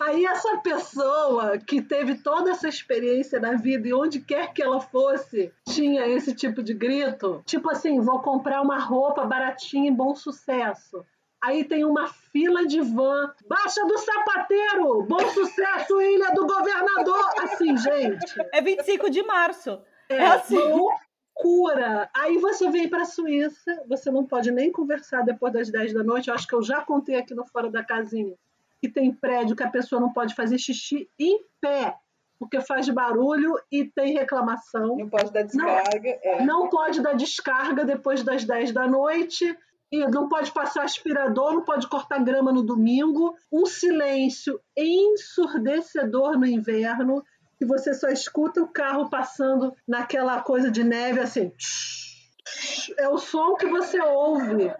Aí 0.00 0.24
essa 0.24 0.58
pessoa 0.58 1.58
que 1.58 1.82
teve 1.82 2.16
toda 2.16 2.50
essa 2.50 2.68
experiência 2.68 3.40
na 3.40 3.52
vida 3.52 3.88
e 3.88 3.94
onde 3.94 4.20
quer 4.20 4.52
que 4.52 4.62
ela 4.62 4.80
fosse, 4.80 5.52
tinha 5.68 6.06
esse 6.06 6.34
tipo 6.34 6.62
de 6.62 6.72
grito. 6.72 7.42
Tipo 7.44 7.70
assim, 7.70 8.00
vou 8.00 8.20
comprar 8.20 8.62
uma 8.62 8.78
roupa 8.78 9.24
baratinha 9.24 9.88
e 9.88 9.94
bom 9.94 10.14
sucesso. 10.14 11.04
Aí 11.42 11.64
tem 11.64 11.84
uma 11.84 12.08
fila 12.08 12.66
de 12.66 12.80
van. 12.80 13.32
Baixa 13.48 13.84
do 13.86 13.98
sapateiro! 13.98 15.02
Bom 15.02 15.28
sucesso, 15.30 16.00
ilha 16.00 16.32
do 16.32 16.46
governador! 16.46 17.24
Assim, 17.40 17.76
gente. 17.76 18.34
é 18.52 18.60
25 18.60 19.10
de 19.10 19.22
março. 19.22 19.78
É, 20.08 20.16
É 20.16 20.26
assim. 20.26 20.56
Loucura! 20.56 22.08
Aí 22.14 22.38
você 22.38 22.70
vem 22.70 22.88
para 22.88 23.02
a 23.02 23.06
Suíça, 23.06 23.82
você 23.86 24.10
não 24.10 24.24
pode 24.24 24.50
nem 24.50 24.72
conversar 24.72 25.22
depois 25.22 25.52
das 25.52 25.70
10 25.70 25.92
da 25.92 26.02
noite. 26.02 26.28
Eu 26.28 26.34
acho 26.34 26.48
que 26.48 26.54
eu 26.54 26.62
já 26.62 26.80
contei 26.80 27.16
aqui 27.16 27.34
no 27.34 27.44
Fora 27.44 27.70
da 27.70 27.84
Casinha 27.84 28.34
que 28.86 28.92
tem 28.92 29.12
prédio 29.12 29.56
que 29.56 29.64
a 29.64 29.70
pessoa 29.70 30.00
não 30.00 30.12
pode 30.12 30.34
fazer 30.34 30.58
xixi 30.58 31.08
em 31.18 31.40
pé, 31.60 31.96
porque 32.38 32.60
faz 32.60 32.88
barulho 32.88 33.54
e 33.70 33.84
tem 33.84 34.14
reclamação. 34.14 34.96
Não 34.96 35.08
pode 35.08 35.32
dar 35.32 35.42
descarga. 35.42 36.20
Não, 36.24 36.30
é. 36.30 36.44
não 36.44 36.68
pode 36.68 37.00
dar 37.00 37.14
descarga 37.14 37.84
depois 37.84 38.22
das 38.22 38.44
10 38.44 38.72
da 38.72 38.86
noite. 38.86 39.56
E 39.90 40.04
não 40.08 40.28
pode 40.28 40.50
passar 40.50 40.82
aspirador, 40.82 41.54
não 41.54 41.64
pode 41.64 41.88
cortar 41.88 42.18
grama 42.22 42.52
no 42.52 42.62
domingo. 42.62 43.36
Um 43.52 43.66
silêncio 43.66 44.60
ensurdecedor 44.76 46.36
no 46.36 46.44
inverno 46.44 47.22
que 47.56 47.64
você 47.64 47.94
só 47.94 48.08
escuta 48.08 48.60
o 48.60 48.68
carro 48.68 49.08
passando 49.08 49.74
naquela 49.86 50.42
coisa 50.42 50.70
de 50.70 50.82
neve 50.82 51.20
assim. 51.20 51.52
É 52.98 53.08
o 53.08 53.16
som 53.16 53.54
que 53.54 53.66
você 53.66 54.00
ouve. 54.00 54.72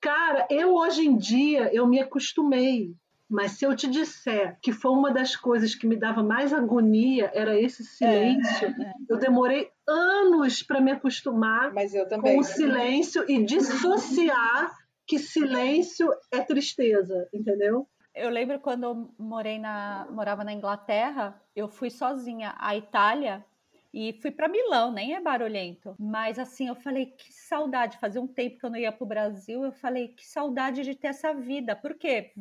Cara, 0.00 0.46
eu 0.48 0.74
hoje 0.74 1.06
em 1.06 1.16
dia 1.16 1.74
eu 1.74 1.86
me 1.86 2.00
acostumei. 2.00 2.94
Mas 3.28 3.52
se 3.52 3.64
eu 3.64 3.74
te 3.74 3.88
disser 3.88 4.56
que 4.62 4.72
foi 4.72 4.92
uma 4.92 5.10
das 5.10 5.34
coisas 5.34 5.74
que 5.74 5.86
me 5.86 5.96
dava 5.96 6.22
mais 6.22 6.52
agonia, 6.52 7.30
era 7.34 7.58
esse 7.58 7.84
silêncio, 7.84 8.68
é, 8.68 8.82
é. 8.82 8.92
eu 9.08 9.18
demorei 9.18 9.68
anos 9.86 10.62
para 10.62 10.80
me 10.80 10.92
acostumar 10.92 11.72
com 12.20 12.38
o 12.38 12.44
silêncio 12.44 13.24
e 13.28 13.44
dissociar 13.44 14.72
que 15.06 15.18
silêncio 15.18 16.08
é 16.32 16.40
tristeza, 16.40 17.28
entendeu? 17.32 17.88
Eu 18.14 18.30
lembro 18.30 18.58
quando 18.58 18.84
eu 18.84 19.14
morei 19.18 19.58
na, 19.58 20.06
morava 20.10 20.42
na 20.42 20.52
Inglaterra, 20.52 21.40
eu 21.54 21.68
fui 21.68 21.90
sozinha 21.90 22.54
à 22.58 22.74
Itália 22.74 23.44
e 23.92 24.12
fui 24.20 24.30
para 24.30 24.48
Milão, 24.48 24.90
nem 24.92 25.14
é 25.14 25.20
barulhento. 25.20 25.94
Mas 25.98 26.38
assim, 26.38 26.68
eu 26.68 26.74
falei 26.74 27.06
que 27.06 27.32
saudade, 27.32 27.98
fazia 27.98 28.20
um 28.20 28.26
tempo 28.26 28.58
que 28.58 28.66
eu 28.66 28.70
não 28.70 28.78
ia 28.78 28.90
para 28.90 29.04
o 29.04 29.08
Brasil, 29.08 29.64
eu 29.64 29.72
falei 29.72 30.08
que 30.08 30.26
saudade 30.26 30.82
de 30.82 30.94
ter 30.94 31.08
essa 31.08 31.32
vida. 31.34 31.76
Por 31.76 31.94
quê? 31.94 32.32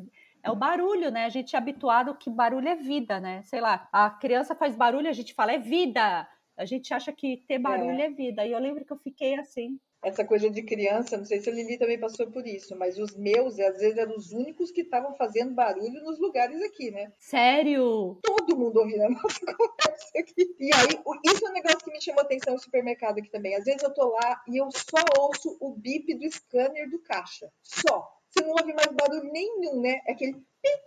É 0.46 0.52
o 0.52 0.56
barulho, 0.56 1.10
né? 1.10 1.26
A 1.26 1.30
gente 1.30 1.56
é 1.56 1.58
habituado 1.58 2.16
que 2.16 2.30
barulho 2.30 2.68
é 2.68 2.76
vida, 2.76 3.20
né? 3.20 3.42
Sei 3.44 3.60
lá, 3.60 3.90
a 3.92 4.12
criança 4.12 4.54
faz 4.54 4.76
barulho, 4.76 5.10
a 5.10 5.14
gente 5.14 5.34
fala 5.34 5.54
é 5.54 5.58
vida. 5.58 6.28
A 6.56 6.66
gente 6.66 6.94
acha 6.94 7.12
que 7.12 7.44
ter 7.48 7.58
barulho 7.58 8.00
é, 8.00 8.06
é 8.06 8.10
vida. 8.10 8.46
E 8.46 8.52
eu 8.52 8.60
lembro 8.60 8.86
que 8.86 8.94
eu 8.94 8.98
fiquei 8.98 9.36
assim, 9.36 9.80
essa 10.06 10.24
coisa 10.24 10.52
de 10.52 10.62
criança, 10.62 11.18
não 11.18 11.26
sei 11.26 11.42
se 11.42 11.50
a 11.50 11.52
Lili 11.54 11.80
também 11.80 12.00
passou 12.00 12.30
por 12.30 12.46
isso, 12.46 12.78
mas 12.78 13.00
os 13.00 13.16
meus, 13.16 13.60
às 13.60 13.80
vezes, 13.80 13.98
eram 13.98 14.16
os 14.16 14.32
únicos 14.32 14.70
que 14.70 14.82
estavam 14.82 15.16
fazendo 15.16 15.56
barulho 15.56 16.04
nos 16.04 16.20
lugares 16.20 16.62
aqui, 16.62 16.92
né? 16.92 17.12
Sério? 17.20 18.20
Todo 18.22 18.56
mundo 18.56 18.78
ouvindo 18.78 19.02
a 19.02 19.10
nossa 19.10 19.40
conversa 19.44 20.12
aqui. 20.16 20.56
E 20.60 20.70
aí, 20.76 21.02
isso 21.26 21.48
é 21.48 21.50
um 21.50 21.54
negócio 21.54 21.80
que 21.80 21.92
me 21.92 22.00
chamou 22.00 22.22
atenção 22.22 22.54
no 22.54 22.60
supermercado 22.60 23.18
aqui 23.18 23.32
também. 23.32 23.56
Às 23.56 23.66
vezes 23.66 23.82
eu 23.82 23.94
tô 23.96 24.10
lá 24.10 24.44
e 24.48 24.62
eu 24.62 24.70
só 24.72 25.04
ouço 25.20 25.58
o 25.60 25.76
bip 25.76 26.14
do 26.14 26.32
scanner 26.32 26.88
do 26.88 27.00
caixa. 27.00 27.52
Só. 27.64 28.08
Você 28.36 28.44
não 28.44 28.52
ouve 28.52 28.74
mais 28.74 28.92
barulho 28.92 29.32
nenhum, 29.32 29.82
né? 29.82 30.02
É 30.06 30.12
aquele 30.12 30.34
pip, 30.34 30.86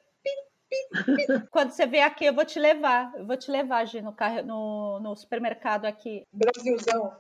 Quando 1.51 1.71
você 1.71 1.87
vier 1.87 2.07
aqui, 2.07 2.27
eu 2.27 2.35
vou 2.35 2.45
te 2.45 2.59
levar. 2.59 3.13
Eu 3.17 3.27
vou 3.27 3.37
te 3.37 3.51
levar, 3.51 3.85
Gi, 3.87 4.03
no, 4.03 4.13
carro, 4.13 4.43
no, 4.43 5.01
no 5.01 5.17
supermercado 5.17 5.87
aqui. 5.87 6.27
Brasilzão. 6.33 7.17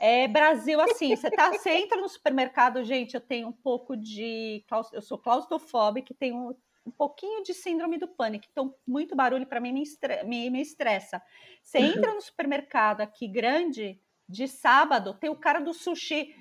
É 0.00 0.28
Brasil 0.28 0.80
assim. 0.80 1.16
Você, 1.16 1.30
tá, 1.30 1.50
você 1.50 1.70
entra 1.70 2.00
no 2.00 2.08
supermercado, 2.08 2.84
gente. 2.84 3.14
Eu 3.14 3.20
tenho 3.20 3.48
um 3.48 3.52
pouco 3.52 3.96
de. 3.96 4.64
Eu 4.92 5.02
sou 5.02 5.18
claustrofóbica, 5.18 6.14
tenho 6.18 6.56
um 6.86 6.90
pouquinho 6.90 7.42
de 7.42 7.54
síndrome 7.54 7.98
do 7.98 8.08
pânico. 8.08 8.46
Então, 8.50 8.74
muito 8.86 9.16
barulho 9.16 9.46
para 9.46 9.60
mim 9.60 9.72
me, 9.72 9.82
estre 9.82 10.22
me, 10.24 10.50
me 10.50 10.60
estressa. 10.60 11.22
Você 11.62 11.78
entra 11.78 12.14
no 12.14 12.20
supermercado 12.20 13.00
aqui 13.00 13.26
grande, 13.26 14.00
de 14.28 14.48
sábado, 14.48 15.14
tem 15.14 15.30
o 15.30 15.36
cara 15.36 15.60
do 15.60 15.74
sushi. 15.74 16.34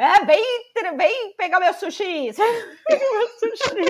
É, 0.00 0.24
vem, 0.24 0.42
vem 0.96 1.34
pegar 1.36 1.60
meu 1.60 1.74
sushi. 1.74 2.30
meu 2.88 3.28
sushi. 3.38 3.84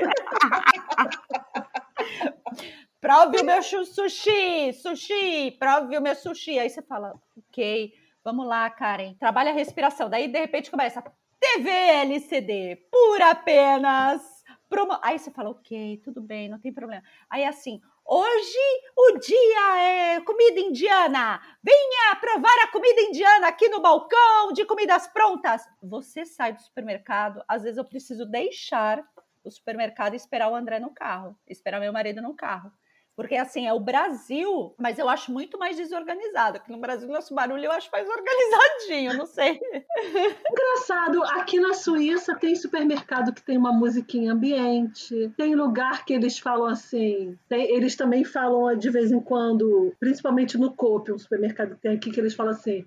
prove 3.00 3.40
o 3.40 3.44
meu 3.44 3.62
sushi, 3.62 4.72
sushi, 4.72 5.52
prove 5.52 5.96
o 5.96 6.02
meu 6.02 6.16
sushi. 6.16 6.58
Aí 6.58 6.68
você 6.68 6.82
fala, 6.82 7.14
ok, 7.36 7.94
vamos 8.24 8.44
lá, 8.44 8.68
Karen, 8.70 9.14
trabalha 9.20 9.52
a 9.52 9.54
respiração. 9.54 10.10
Daí, 10.10 10.26
de 10.26 10.40
repente, 10.40 10.68
começa 10.68 11.00
TV 11.38 11.70
LCD, 11.70 12.88
por 12.90 13.22
apenas. 13.22 14.20
Promo... 14.68 14.98
Aí 15.02 15.16
você 15.16 15.30
fala, 15.30 15.50
ok, 15.50 16.00
tudo 16.02 16.20
bem, 16.20 16.48
não 16.48 16.58
tem 16.58 16.72
problema. 16.72 17.04
Aí 17.30 17.44
assim, 17.44 17.80
hoje 18.04 18.58
o 18.96 19.18
dia 19.18 19.78
é 19.78 20.20
comida 20.20 20.60
indiana. 20.60 21.40
Venha 21.62 22.16
provar 22.16 22.56
a 22.64 22.68
comida 22.68 23.00
indiana 23.02 23.48
aqui 23.48 23.68
no 23.68 23.80
balcão 23.80 24.52
de 24.52 24.64
comidas 24.64 25.06
prontas. 25.06 25.62
Você 25.82 26.24
sai 26.24 26.52
do 26.52 26.62
supermercado, 26.62 27.42
às 27.46 27.62
vezes 27.62 27.78
eu 27.78 27.84
preciso 27.84 28.26
deixar 28.26 29.02
o 29.42 29.50
supermercado 29.50 30.14
e 30.14 30.16
esperar 30.16 30.50
o 30.50 30.54
André 30.54 30.78
no 30.78 30.92
carro, 30.92 31.36
esperar 31.46 31.80
meu 31.80 31.92
marido 31.92 32.20
no 32.20 32.34
carro. 32.34 32.70
Porque, 33.16 33.34
assim, 33.36 33.66
é 33.66 33.72
o 33.72 33.80
Brasil, 33.80 34.74
mas 34.78 34.98
eu 34.98 35.08
acho 35.08 35.32
muito 35.32 35.58
mais 35.58 35.76
desorganizado. 35.76 36.56
Aqui 36.56 36.70
no 36.70 36.78
Brasil, 36.78 37.08
nosso 37.08 37.34
barulho 37.34 37.64
eu 37.64 37.72
acho 37.72 37.90
mais 37.92 38.08
organizadinho, 38.08 39.14
não 39.14 39.26
sei. 39.26 39.60
Engraçado, 40.50 41.22
aqui 41.24 41.60
na 41.60 41.74
Suíça 41.74 42.34
tem 42.36 42.54
supermercado 42.56 43.32
que 43.32 43.42
tem 43.42 43.58
uma 43.58 43.72
musiquinha 43.72 44.32
ambiente, 44.32 45.32
tem 45.36 45.54
lugar 45.54 46.04
que 46.04 46.12
eles 46.12 46.38
falam 46.38 46.66
assim, 46.66 47.36
tem, 47.48 47.70
eles 47.74 47.96
também 47.96 48.24
falam 48.24 48.74
de 48.76 48.90
vez 48.90 49.10
em 49.10 49.20
quando, 49.20 49.92
principalmente 50.00 50.56
no 50.56 50.72
Coop, 50.72 51.12
um 51.12 51.18
supermercado 51.18 51.74
que 51.74 51.82
tem 51.82 51.96
aqui, 51.96 52.10
que 52.10 52.20
eles 52.20 52.34
falam 52.34 52.52
assim, 52.52 52.86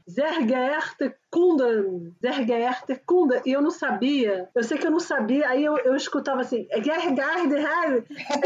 Kunden, 1.31 2.13
Sehr 2.21 2.45
geehrte 2.45 2.95
Kunden, 3.05 3.41
e 3.45 3.51
eu 3.51 3.61
não 3.61 3.71
sabia, 3.71 4.49
eu 4.55 4.63
sei 4.63 4.77
que 4.77 4.87
eu 4.87 4.91
não 4.91 4.99
sabia, 4.99 5.47
aí 5.49 5.63
eu, 5.63 5.77
eu 5.77 5.95
escutava 5.95 6.41
assim, 6.41 6.67
aí 6.71 6.81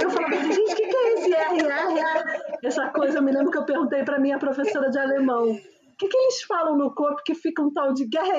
eu 0.02 0.10
falava 0.10 0.36
assim, 0.36 0.52
gente, 0.52 0.72
o 0.72 0.76
que, 0.76 0.88
que 0.88 0.96
é 0.96 1.14
esse 1.14 1.34
RR? 1.34 1.67
Essa 2.64 2.90
coisa, 2.90 3.18
eu 3.18 3.22
me 3.22 3.32
lembro 3.32 3.52
que 3.52 3.58
eu 3.58 3.66
perguntei 3.66 4.04
para 4.04 4.20
minha 4.20 4.40
professora 4.40 4.90
de 4.90 4.98
alemão. 4.98 5.52
O 5.52 5.98
que, 5.98 6.08
que 6.08 6.18
eles 6.18 6.44
falam 6.44 6.78
no 6.78 6.94
corpo 6.94 7.24
que 7.24 7.34
fica 7.34 7.62
um 7.62 7.74
tal 7.74 7.94
de 7.94 8.06
guerra, 8.06 8.34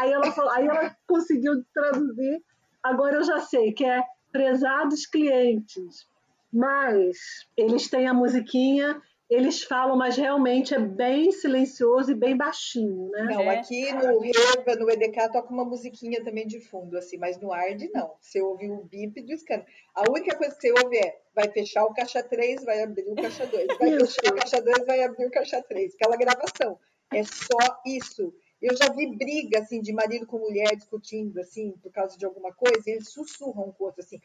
aí 0.00 0.12
ela, 0.12 0.30
falou, 0.32 0.50
aí 0.52 0.66
ela 0.66 0.94
conseguiu 1.06 1.64
traduzir. 1.74 2.42
Agora 2.82 3.16
eu 3.16 3.24
já 3.24 3.38
sei 3.40 3.72
que 3.72 3.84
é 3.84 4.02
prezados 4.30 5.06
clientes. 5.06 6.06
Mas 6.52 7.46
eles 7.56 7.88
têm 7.88 8.06
a 8.06 8.12
musiquinha 8.12 9.00
eles 9.32 9.62
falam, 9.62 9.96
mas 9.96 10.16
realmente 10.16 10.74
é 10.74 10.78
bem 10.78 11.32
silencioso 11.32 12.12
e 12.12 12.14
bem 12.14 12.36
baixinho, 12.36 13.08
né? 13.10 13.22
Não, 13.24 13.42
é. 13.42 13.58
aqui 13.58 13.92
no 13.92 14.24
Erva, 14.24 14.76
no 14.76 14.90
EDK, 14.90 15.32
toca 15.32 15.52
uma 15.52 15.64
musiquinha 15.64 16.22
também 16.22 16.46
de 16.46 16.60
fundo, 16.60 16.96
assim, 16.98 17.16
mas 17.16 17.38
no 17.38 17.52
ARD 17.52 17.88
não. 17.94 18.14
Você 18.20 18.42
ouve 18.42 18.70
o 18.70 18.84
bip 18.84 19.20
do 19.22 19.36
scanner. 19.36 19.66
A 19.94 20.10
única 20.10 20.36
coisa 20.36 20.54
que 20.54 20.60
você 20.60 20.72
ouve 20.82 20.96
é 20.98 21.20
vai 21.34 21.48
fechar 21.50 21.84
o 21.84 21.94
caixa 21.94 22.22
3, 22.22 22.64
vai 22.64 22.82
abrir 22.82 23.04
o 23.08 23.14
caixa 23.14 23.46
2. 23.46 23.66
Vai 23.78 23.90
fechar 23.98 24.32
o 24.32 24.36
caixa 24.36 24.60
2, 24.60 24.86
vai 24.86 25.02
abrir 25.02 25.26
o 25.26 25.30
caixa 25.30 25.62
3. 25.62 25.94
Aquela 25.94 26.16
gravação. 26.16 26.78
É 27.12 27.22
só 27.24 27.80
isso. 27.86 28.34
Eu 28.62 28.76
já 28.76 28.92
vi 28.92 29.16
briga, 29.16 29.58
assim, 29.58 29.80
de 29.80 29.92
marido 29.92 30.24
com 30.24 30.38
mulher 30.38 30.76
discutindo, 30.76 31.40
assim, 31.40 31.72
por 31.82 31.90
causa 31.90 32.16
de 32.16 32.24
alguma 32.24 32.52
coisa, 32.52 32.82
e 32.86 32.92
eles 32.92 33.08
sussurram 33.08 33.68
um 33.68 33.72
com 33.72 33.82
o 33.82 33.86
outro, 33.88 34.02
assim. 34.02 34.20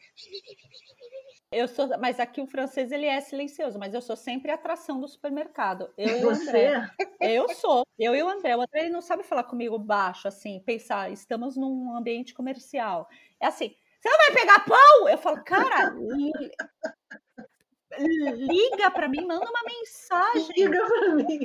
Eu 1.50 1.66
sou, 1.66 1.88
mas 1.98 2.20
aqui 2.20 2.42
o 2.42 2.46
francês 2.46 2.92
ele 2.92 3.06
é 3.06 3.20
silencioso, 3.22 3.78
mas 3.78 3.94
eu 3.94 4.02
sou 4.02 4.16
sempre 4.16 4.50
a 4.50 4.54
atração 4.54 5.00
do 5.00 5.08
supermercado. 5.08 5.90
Eu 5.96 6.18
e 6.18 6.24
o 6.24 6.30
André. 6.30 6.90
Eu 7.20 7.48
sou. 7.54 7.86
Eu 7.98 8.14
e 8.14 8.22
o 8.22 8.28
André. 8.28 8.54
O 8.54 8.60
André 8.60 8.80
ele 8.80 8.90
não 8.90 9.00
sabe 9.00 9.22
falar 9.22 9.44
comigo 9.44 9.78
baixo, 9.78 10.28
assim, 10.28 10.60
pensar, 10.60 11.10
estamos 11.10 11.56
num 11.56 11.96
ambiente 11.96 12.34
comercial. 12.34 13.08
É 13.40 13.46
assim, 13.46 13.74
você 13.98 14.10
não 14.10 14.18
vai 14.18 14.32
pegar 14.32 14.64
pão? 14.66 15.08
Eu 15.08 15.16
falo, 15.16 15.42
cara, 15.42 15.94
liga 17.98 18.90
para 18.90 19.08
mim, 19.08 19.24
manda 19.24 19.48
uma 19.48 19.62
mensagem. 19.66 20.54
Liga 20.54 20.86
para 20.86 21.14
mim. 21.14 21.40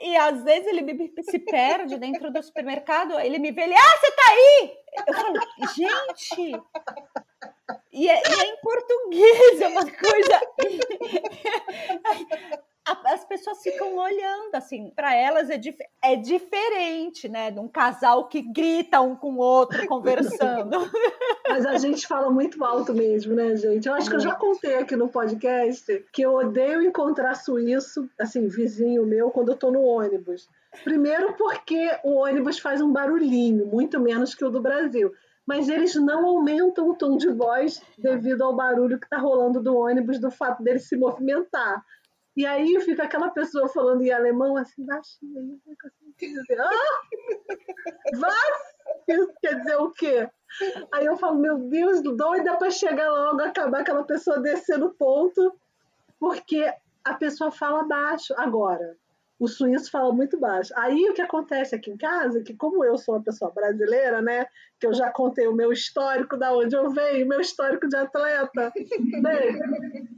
E 0.00 0.16
às 0.16 0.44
vezes 0.44 0.66
ele 0.68 0.80
me, 0.80 1.12
se 1.22 1.38
perde 1.40 1.98
dentro 1.98 2.32
do 2.32 2.42
supermercado, 2.42 3.18
ele 3.18 3.38
me 3.38 3.50
vê, 3.50 3.62
ele, 3.62 3.74
ah, 3.74 3.98
você 3.98 4.12
tá 4.12 4.22
aí! 4.30 4.78
Eu 5.08 5.14
falo, 5.14 5.34
gente, 5.74 6.52
e 7.98 8.08
é, 8.08 8.14
e 8.14 8.32
é 8.32 8.46
em 8.46 8.56
português, 8.62 9.60
é 9.60 9.66
uma 9.66 9.84
coisa. 9.84 10.40
As 13.04 13.24
pessoas 13.24 13.60
ficam 13.60 13.96
olhando, 13.96 14.54
assim, 14.54 14.90
para 14.96 15.14
elas 15.14 15.50
é, 15.50 15.58
dif 15.58 15.76
é 16.02 16.16
diferente, 16.16 17.28
né? 17.28 17.50
De 17.50 17.58
um 17.58 17.68
casal 17.68 18.28
que 18.28 18.40
grita 18.40 19.00
um 19.00 19.14
com 19.14 19.34
o 19.34 19.38
outro 19.38 19.86
conversando. 19.86 20.78
Mas 21.46 21.66
a 21.66 21.76
gente 21.76 22.06
fala 22.06 22.30
muito 22.30 22.64
alto 22.64 22.94
mesmo, 22.94 23.34
né, 23.34 23.56
gente? 23.56 23.88
Eu 23.88 23.94
acho 23.94 24.08
que 24.08 24.16
eu 24.16 24.20
já 24.20 24.34
contei 24.34 24.76
aqui 24.76 24.96
no 24.96 25.08
podcast 25.08 26.04
que 26.12 26.22
eu 26.22 26.34
odeio 26.34 26.80
encontrar 26.80 27.34
suíço, 27.34 28.08
assim, 28.18 28.48
vizinho 28.48 29.04
meu, 29.04 29.30
quando 29.30 29.50
eu 29.50 29.56
tô 29.56 29.70
no 29.70 29.82
ônibus. 29.82 30.48
Primeiro 30.84 31.34
porque 31.34 31.90
o 32.04 32.20
ônibus 32.20 32.58
faz 32.58 32.80
um 32.80 32.92
barulhinho, 32.92 33.66
muito 33.66 34.00
menos 34.00 34.34
que 34.34 34.44
o 34.44 34.50
do 34.50 34.62
Brasil 34.62 35.12
mas 35.48 35.66
eles 35.70 35.94
não 35.94 36.26
aumentam 36.26 36.90
o 36.90 36.94
tom 36.94 37.16
de 37.16 37.30
voz 37.30 37.82
devido 37.96 38.44
ao 38.44 38.54
barulho 38.54 38.98
que 39.00 39.06
está 39.06 39.16
rolando 39.16 39.62
do 39.62 39.78
ônibus, 39.78 40.20
do 40.20 40.30
fato 40.30 40.62
dele 40.62 40.78
se 40.78 40.94
movimentar. 40.94 41.82
E 42.36 42.44
aí 42.44 42.78
fica 42.82 43.04
aquela 43.04 43.30
pessoa 43.30 43.66
falando 43.66 44.02
em 44.02 44.10
alemão 44.10 44.58
assim, 44.58 44.84
baixinho, 44.84 45.58
assim, 45.86 46.34
dizer, 46.34 46.60
ah? 46.60 46.70
Quer 49.40 49.54
dizer 49.54 49.76
o 49.76 49.90
quê? 49.90 50.28
Aí 50.92 51.06
eu 51.06 51.16
falo, 51.16 51.38
meu 51.38 51.56
Deus, 51.56 52.02
doida 52.02 52.58
para 52.58 52.70
chegar 52.70 53.10
logo, 53.10 53.40
acabar 53.40 53.80
aquela 53.80 54.04
pessoa 54.04 54.40
descer 54.40 54.76
no 54.76 54.90
ponto, 54.90 55.58
porque 56.20 56.70
a 57.02 57.14
pessoa 57.14 57.50
fala 57.50 57.84
baixo. 57.84 58.34
Agora, 58.36 58.98
o 59.38 59.46
suíço 59.46 59.90
fala 59.90 60.12
muito 60.12 60.38
baixo. 60.38 60.72
Aí 60.76 61.08
o 61.08 61.14
que 61.14 61.22
acontece 61.22 61.74
aqui 61.74 61.90
em 61.90 61.96
casa, 61.96 62.42
que 62.42 62.54
como 62.54 62.84
eu 62.84 62.96
sou 62.96 63.14
uma 63.14 63.22
pessoa 63.22 63.52
brasileira, 63.52 64.20
né, 64.20 64.46
que 64.80 64.86
eu 64.86 64.92
já 64.92 65.10
contei 65.10 65.46
o 65.46 65.54
meu 65.54 65.72
histórico 65.72 66.36
da 66.36 66.52
onde 66.52 66.74
eu 66.74 66.90
venho, 66.90 67.28
meu 67.28 67.40
histórico 67.40 67.88
de 67.88 67.96
atleta, 67.96 68.72
né? 69.22 70.08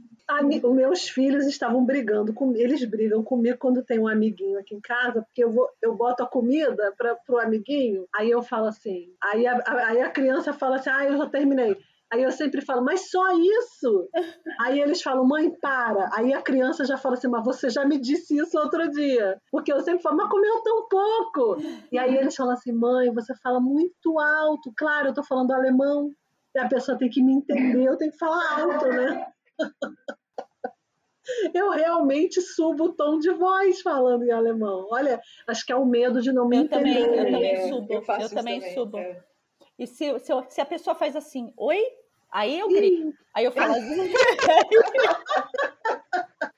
meus 0.73 1.09
filhos 1.09 1.45
estavam 1.45 1.83
brigando 1.85 2.33
com 2.33 2.55
eles 2.55 2.83
brigam 2.85 3.23
comigo 3.23 3.57
quando 3.57 3.83
tem 3.83 3.99
um 3.99 4.07
amiguinho 4.07 4.59
aqui 4.59 4.75
em 4.75 4.79
casa, 4.79 5.21
porque 5.21 5.43
eu 5.43 5.51
vou 5.51 5.67
eu 5.81 5.95
boto 5.95 6.23
a 6.23 6.27
comida 6.27 6.93
para 6.97 7.17
o 7.29 7.37
amiguinho, 7.37 8.07
aí 8.15 8.29
eu 8.29 8.41
falo 8.41 8.67
assim, 8.67 9.13
aí 9.21 9.45
a, 9.45 9.61
aí 9.87 10.01
a 10.01 10.09
criança 10.09 10.53
fala 10.53 10.77
assim, 10.77 10.89
ah, 10.89 11.05
eu 11.05 11.17
já 11.17 11.25
terminei. 11.27 11.77
Aí 12.13 12.23
eu 12.23 12.31
sempre 12.31 12.59
falo, 12.59 12.83
mas 12.83 13.09
só 13.09 13.31
isso? 13.31 14.09
Aí 14.59 14.81
eles 14.81 15.01
falam, 15.01 15.25
mãe, 15.25 15.49
para. 15.49 16.09
Aí 16.13 16.33
a 16.33 16.41
criança 16.41 16.83
já 16.83 16.97
fala 16.97 17.15
assim, 17.15 17.29
mas 17.29 17.43
você 17.45 17.69
já 17.69 17.85
me 17.85 17.97
disse 17.97 18.35
isso 18.37 18.57
outro 18.59 18.89
dia. 18.91 19.39
Porque 19.49 19.71
eu 19.71 19.79
sempre 19.79 20.01
falo, 20.01 20.17
mas 20.17 20.29
comeu 20.29 20.61
tão 20.61 20.87
pouco. 20.89 21.61
E 21.91 21.97
aí 21.97 22.15
eles 22.17 22.35
falam 22.35 22.53
assim, 22.53 22.73
mãe, 22.73 23.09
você 23.13 23.33
fala 23.35 23.61
muito 23.61 24.19
alto. 24.19 24.73
Claro, 24.75 25.07
eu 25.09 25.13
tô 25.13 25.23
falando 25.23 25.51
alemão. 25.51 26.11
E 26.53 26.59
a 26.59 26.67
pessoa 26.67 26.97
tem 26.97 27.09
que 27.09 27.23
me 27.23 27.31
entender, 27.33 27.85
eu 27.85 27.95
tenho 27.97 28.11
que 28.11 28.17
falar 28.17 28.59
alto, 28.59 28.85
né? 28.89 29.25
eu 31.53 31.69
realmente 31.69 32.41
subo 32.41 32.85
o 32.85 32.93
tom 32.93 33.19
de 33.19 33.31
voz 33.31 33.81
falando 33.81 34.23
em 34.23 34.31
alemão. 34.31 34.87
Olha, 34.91 35.21
acho 35.47 35.65
que 35.65 35.71
é 35.71 35.75
o 35.77 35.85
medo 35.85 36.21
de 36.21 36.33
não 36.33 36.45
me 36.47 36.57
eu 36.57 36.63
entender. 36.63 37.05
Também, 37.05 37.17
eu 37.19 37.25
também 37.31 37.51
É, 37.55 37.69
subo. 37.69 37.93
eu 37.93 37.99
Eu, 37.99 38.03
também 38.29 38.59
também, 38.59 38.73
subo. 38.73 38.97
é. 38.97 39.23
E 39.79 39.87
se, 39.87 40.19
se, 40.19 40.31
se 40.49 40.61
a 40.61 40.65
pessoa 40.65 40.93
faz 40.93 41.15
assim, 41.15 41.53
oi, 41.57 41.81
aí 42.31 42.59
eu 42.59 42.67
grito. 42.67 43.13
Aí 43.33 43.45
eu 43.45 43.51
falo 43.51 43.73
assim. 43.73 44.13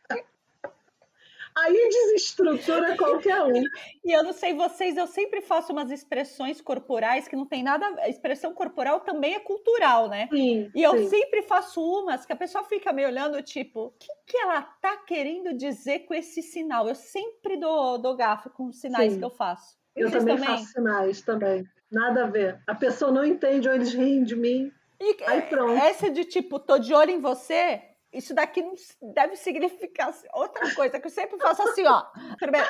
Aí 1.56 1.89
desestrutura 1.89 2.98
qualquer 2.98 3.42
um. 3.44 3.63
E 4.03 4.12
eu 4.12 4.24
não 4.24 4.34
sei 4.34 4.53
vocês, 4.53 4.98
eu 4.98 5.06
sempre 5.06 5.42
faço 5.42 5.72
umas 5.72 5.92
expressões 5.92 6.60
corporais 6.60 7.27
que 7.27 7.36
não 7.36 7.46
tem 7.46 7.62
nada. 7.62 7.86
A 8.00 8.10
expressão 8.10 8.53
corporal 8.53 9.01
também 9.01 9.36
é 9.36 9.39
cultural, 9.39 10.10
né? 10.10 10.27
Sim, 10.32 10.72
E 10.74 10.82
eu 10.82 10.98
sim. 10.98 11.10
sempre 11.10 11.44
faço 11.44 11.82
umas 11.82 12.25
que 12.25 12.34
a 12.34 12.36
pessoa 12.36 12.63
fica 12.63 12.92
me 12.92 13.06
olhando, 13.06 13.42
tipo, 13.42 13.86
o 13.86 13.92
que, 13.92 14.08
que 14.25 14.38
ela 14.38 14.62
tá 14.62 14.98
querendo 14.98 15.53
dizer 15.53 16.00
com 16.00 16.13
esse 16.13 16.42
sinal? 16.42 16.88
Eu 16.88 16.96
sempre 16.96 17.58
dou, 17.58 18.00
dou 18.00 18.15
gafe 18.15 18.50
com 18.50 18.65
os 18.65 18.80
sinais 18.80 19.13
Sim. 19.13 19.20
que 19.20 19.25
eu 19.25 19.32
faço. 19.32 19.77
Eu 19.96 20.10
Vocês 20.10 20.24
também, 20.24 20.44
faço 20.44 20.65
sinais 20.65 21.22
também. 21.22 21.68
Nada 21.92 22.24
a 22.24 22.27
ver. 22.27 22.60
A 22.65 22.74
pessoa 22.74 23.12
não 23.12 23.24
entende 23.24 23.70
ou 23.70 23.75
eles 23.75 23.94
riem 23.94 24.24
de 24.24 24.36
mim. 24.36 24.72
E 25.05 25.17
Aí 25.25 25.41
pronto. 25.43 25.74
essa 25.74 26.10
de 26.10 26.24
tipo, 26.25 26.57
tô 26.60 26.77
de 26.77 26.93
olho 26.93 27.12
em 27.12 27.19
você, 27.19 27.81
isso 28.13 28.33
daqui 28.33 28.63
deve 29.01 29.36
significar 29.36 30.13
outra 30.33 30.74
coisa, 30.74 31.00
que 31.00 31.07
eu 31.07 31.12
sempre 31.12 31.38
faço 31.39 31.62
assim, 31.63 31.86
ó. 31.86 32.03
Primeiro, 32.39 32.67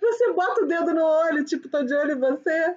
Você 0.00 0.32
bota 0.32 0.62
o 0.62 0.66
dedo 0.66 0.92
no 0.92 1.04
olho, 1.04 1.44
tipo, 1.44 1.68
tô 1.68 1.82
de 1.82 1.94
olho 1.94 2.12
em 2.12 2.18
você. 2.20 2.76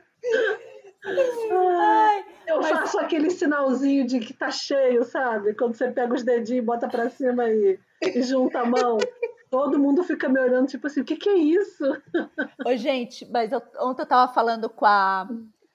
ai, 1.52 2.26
Eu 2.48 2.58
Mas- 2.62 2.70
faço 2.70 3.00
aquele 3.00 3.30
sinalzinho 3.30 4.06
de 4.08 4.20
que 4.20 4.34
tá 4.34 4.50
cheio, 4.52 5.04
sabe? 5.04 5.54
Quando 5.56 5.76
você 5.76 5.92
pega 5.92 6.14
os 6.14 6.24
dedinhos, 6.24 6.66
bota 6.66 6.88
pra 6.88 7.10
cima 7.10 7.50
e, 7.50 7.80
e 8.02 8.22
junta 8.22 8.60
a 8.62 8.66
mão. 8.66 8.98
Todo 9.50 9.80
mundo 9.80 10.04
fica 10.04 10.28
me 10.30 10.40
olhando, 10.40 10.68
tipo 10.68 10.88
assim, 10.88 11.02
o 11.02 11.06
que, 11.06 11.16
que 11.16 11.30
é 11.30 11.36
isso? 11.38 11.84
Ô, 12.66 12.76
gente, 12.76 13.26
mas 13.32 13.52
eu- 13.52 13.62
ontem 13.80 14.02
eu 14.02 14.06
tava 14.08 14.32
falando 14.34 14.70
com 14.70 14.86
a, 14.86 15.28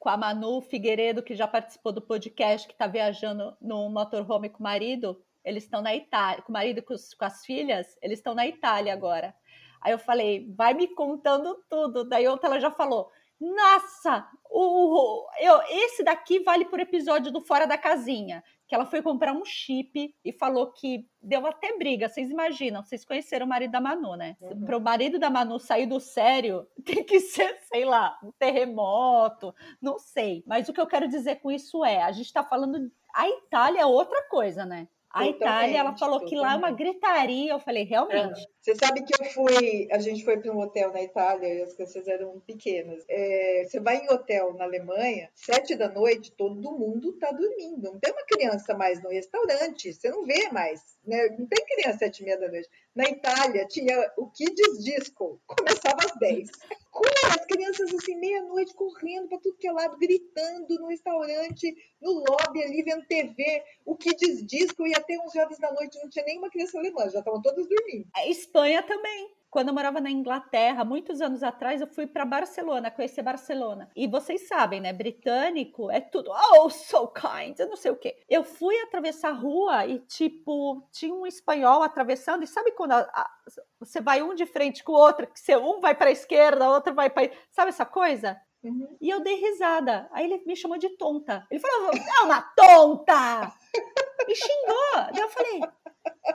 com 0.03 0.09
a 0.09 0.17
Manu 0.17 0.61
Figueiredo, 0.61 1.23
que 1.23 1.33
já 1.33 1.47
participou 1.47 1.93
do 1.93 2.03
podcast, 2.03 2.67
que 2.67 2.75
tá 2.75 2.89
viajando 2.89 3.57
no 3.63 3.89
motorhome 3.89 4.49
com 4.49 4.59
o 4.59 4.63
marido. 4.65 5.23
Eles 5.45 5.63
estão 5.63 5.81
na 5.81 5.95
Itália, 5.95 6.43
com 6.43 6.51
o 6.51 6.53
marido 6.53 6.79
e 6.79 6.83
com, 6.83 6.93
com 7.17 7.25
as 7.25 7.47
filhas, 7.47 7.97
eles 8.03 8.19
estão 8.19 8.35
na 8.35 8.45
Itália 8.45 8.93
agora. 8.93 9.33
Aí 9.81 9.93
eu 9.93 10.01
falei, 10.01 10.53
vai 10.57 10.75
me 10.75 10.89
contando 10.89 11.55
tudo. 11.71 12.03
Daí 12.03 12.27
ontem 12.27 12.49
ela 12.49 12.59
já 12.59 12.73
falou, 12.73 13.13
nossa, 13.41 14.29
o, 14.51 15.25
eu, 15.39 15.61
esse 15.69 16.03
daqui 16.03 16.41
vale 16.41 16.65
por 16.65 16.81
episódio 16.81 17.31
do 17.31 17.41
Fora 17.41 17.65
da 17.65 17.79
Casinha. 17.79 18.43
Que 18.73 18.77
ela 18.77 18.87
foi 18.87 19.03
comprar 19.03 19.35
um 19.35 19.45
chip 19.45 20.15
e 20.25 20.33
falou 20.33 20.73
que 20.73 21.07
deu 21.21 21.47
até 21.47 21.77
briga. 21.77 22.09
Vocês 22.09 22.31
imaginam, 22.31 22.83
vocês 22.83 23.05
conheceram 23.05 23.45
o 23.45 23.49
marido 23.51 23.71
da 23.71 23.83
Manu, 23.83 24.17
né? 24.17 24.35
Uhum. 24.41 24.65
Para 24.65 24.79
o 24.79 24.81
marido 24.81 25.19
da 25.19 25.29
Manu 25.29 25.59
sair 25.59 25.85
do 25.85 26.01
sério, 26.01 26.67
tem 26.83 27.05
que 27.05 27.21
ser, 27.21 27.55
sei 27.71 27.85
lá, 27.85 28.19
um 28.25 28.33
terremoto, 28.33 29.55
não 29.79 29.99
sei. 29.99 30.43
Mas 30.47 30.71
o 30.71 30.73
que 30.73 30.81
eu 30.81 30.87
quero 30.87 31.07
dizer 31.07 31.37
com 31.41 31.53
isso 31.53 31.85
é, 31.85 32.03
a 32.03 32.13
gente 32.13 32.25
está 32.25 32.43
falando. 32.43 32.91
A 33.15 33.29
Itália 33.29 33.83
é 33.83 33.85
outra 33.85 34.23
coisa, 34.31 34.65
né? 34.65 34.89
A 35.13 35.25
Totalmente, 35.25 35.37
Itália, 35.37 35.79
ela 35.79 35.97
falou 35.97 36.25
que 36.25 36.35
lá 36.35 36.55
é 36.55 36.57
uma 36.57 36.71
gritaria. 36.71 37.53
Eu 37.53 37.61
falei, 37.61 37.85
realmente. 37.85 38.49
Você 38.63 38.75
sabe 38.77 39.03
que 39.03 39.13
eu 39.13 39.27
fui, 39.27 39.89
a 39.91 39.99
gente 39.99 40.25
foi 40.25 40.39
para 40.39 40.51
um 40.51 40.59
hotel 40.59 40.91
na 40.91 41.03
Itália 41.03 41.53
e 41.53 41.63
as 41.63 41.75
crianças 41.75 42.09
eram 42.09 42.41
pequenas. 42.41 43.05
É, 43.09 43.65
você 43.67 43.79
vai 43.79 43.97
em 43.97 44.11
hotel 44.11 44.55
na 44.55 44.65
Alemanha, 44.65 45.29
sete 45.35 45.77
da 45.77 45.89
noite, 45.89 46.33
todo 46.33 46.73
mundo 46.73 47.13
tá 47.19 47.31
dormindo. 47.31 47.93
Não 47.93 47.99
tem 47.99 48.11
uma 48.13 48.25
criança 48.25 48.75
mais 48.75 49.03
no 49.03 49.11
restaurante, 49.11 49.93
você 49.93 50.09
não 50.09 50.25
vê 50.25 50.49
mais. 50.51 50.81
Né? 51.05 51.29
Não 51.39 51.47
tem 51.47 51.65
criança 51.67 51.99
sete 51.99 52.21
e 52.21 52.25
meia 52.25 52.39
da 52.39 52.49
noite. 52.49 52.71
Na 52.95 53.05
Itália 53.05 53.67
tinha 53.67 54.13
o 54.19 54.29
Kids 54.31 54.85
Disco, 54.85 55.41
começava 55.47 55.97
às 56.05 56.19
dez. 56.19 56.51
Com 56.91 57.09
as 57.27 57.47
crianças 57.47 57.93
assim, 57.95 58.17
meia-noite, 58.17 58.75
correndo 58.75 59.29
para 59.29 59.39
tudo 59.39 59.57
que 59.57 59.67
é 59.67 59.73
lado, 59.73 59.97
gritando 59.97 60.79
no 60.79 60.89
restaurante, 60.89 61.75
no 62.03 62.13
lobby 62.13 62.63
ali, 62.63 62.83
vendo 62.83 63.07
TV. 63.07 63.65
O 63.87 63.97
Kids 63.97 64.45
Disco 64.45 64.87
ia 64.87 64.99
até 64.99 65.19
11 65.19 65.39
horas 65.41 65.59
da 65.59 65.73
noite, 65.73 65.99
não 66.03 66.11
tinha 66.11 66.25
nenhuma 66.27 66.51
criança 66.51 66.79
alemã, 66.79 67.09
já 67.09 67.21
estavam 67.21 67.41
todas 67.41 67.67
dormindo. 67.67 68.07
A 68.15 68.27
Espanha 68.29 68.83
também. 68.83 69.31
Quando 69.53 69.69
eu 69.69 69.75
morava 69.75 70.01
na 70.01 70.11
Inglaterra, 70.11 70.83
muitos 70.83 71.21
anos 71.21 71.43
atrás, 71.43 71.83
eu 71.83 71.87
fui 71.87 72.07
para 72.07 72.25
Barcelona, 72.25 72.91
conhecer 72.91 73.21
Barcelona. 73.21 73.91
E 73.95 74.09
vocês 74.09 74.49
sabem, 74.49 74.81
né? 74.81 74.95
Britânico 74.95 75.91
é 75.91 76.01
tudo, 76.01 76.31
oh, 76.57 76.71
so 76.71 77.07
kind, 77.09 77.59
eu 77.59 77.69
não 77.69 77.77
sei 77.77 77.91
o 77.91 77.97
quê. 77.97 78.17
Eu 78.27 78.45
fui 78.45 78.75
atravessar 78.81 79.29
a 79.29 79.35
rua 79.35 79.85
e, 79.85 79.99
tipo, 79.99 80.83
tinha 80.91 81.13
um 81.15 81.27
espanhol 81.27 81.83
atravessando. 81.83 82.43
E 82.43 82.47
sabe 82.47 82.73
quando 82.73 82.93
a- 82.93 83.01
a- 83.13 83.31
você 83.79 84.01
vai 84.01 84.23
um 84.23 84.35
de 84.35 84.47
frente 84.47 84.83
com 84.83 84.93
o 84.93 84.97
outro, 84.99 85.27
que 85.27 85.39
você, 85.39 85.55
um 85.55 85.81
vai 85.81 85.95
para 85.95 86.09
a 86.09 86.13
esquerda, 86.13 86.67
o 86.67 86.73
outro 86.73 86.95
vai 86.95 87.11
para. 87.11 87.31
Sabe 87.51 87.69
essa 87.69 87.85
coisa? 87.85 88.41
Uhum. 88.65 88.97
E 89.03 89.11
eu 89.11 89.21
dei 89.21 89.35
risada. 89.35 90.09
Aí 90.13 90.25
ele 90.33 90.43
me 90.47 90.57
chamou 90.57 90.79
de 90.79 90.89
tonta. 90.97 91.47
Ele 91.51 91.61
falou, 91.61 91.91
é 91.93 92.21
uma 92.25 92.41
tonta! 92.57 93.53
Me 94.29 94.35
xingou. 94.37 95.13
Daí 95.13 95.21
eu 95.21 95.29
falei, 95.31 95.61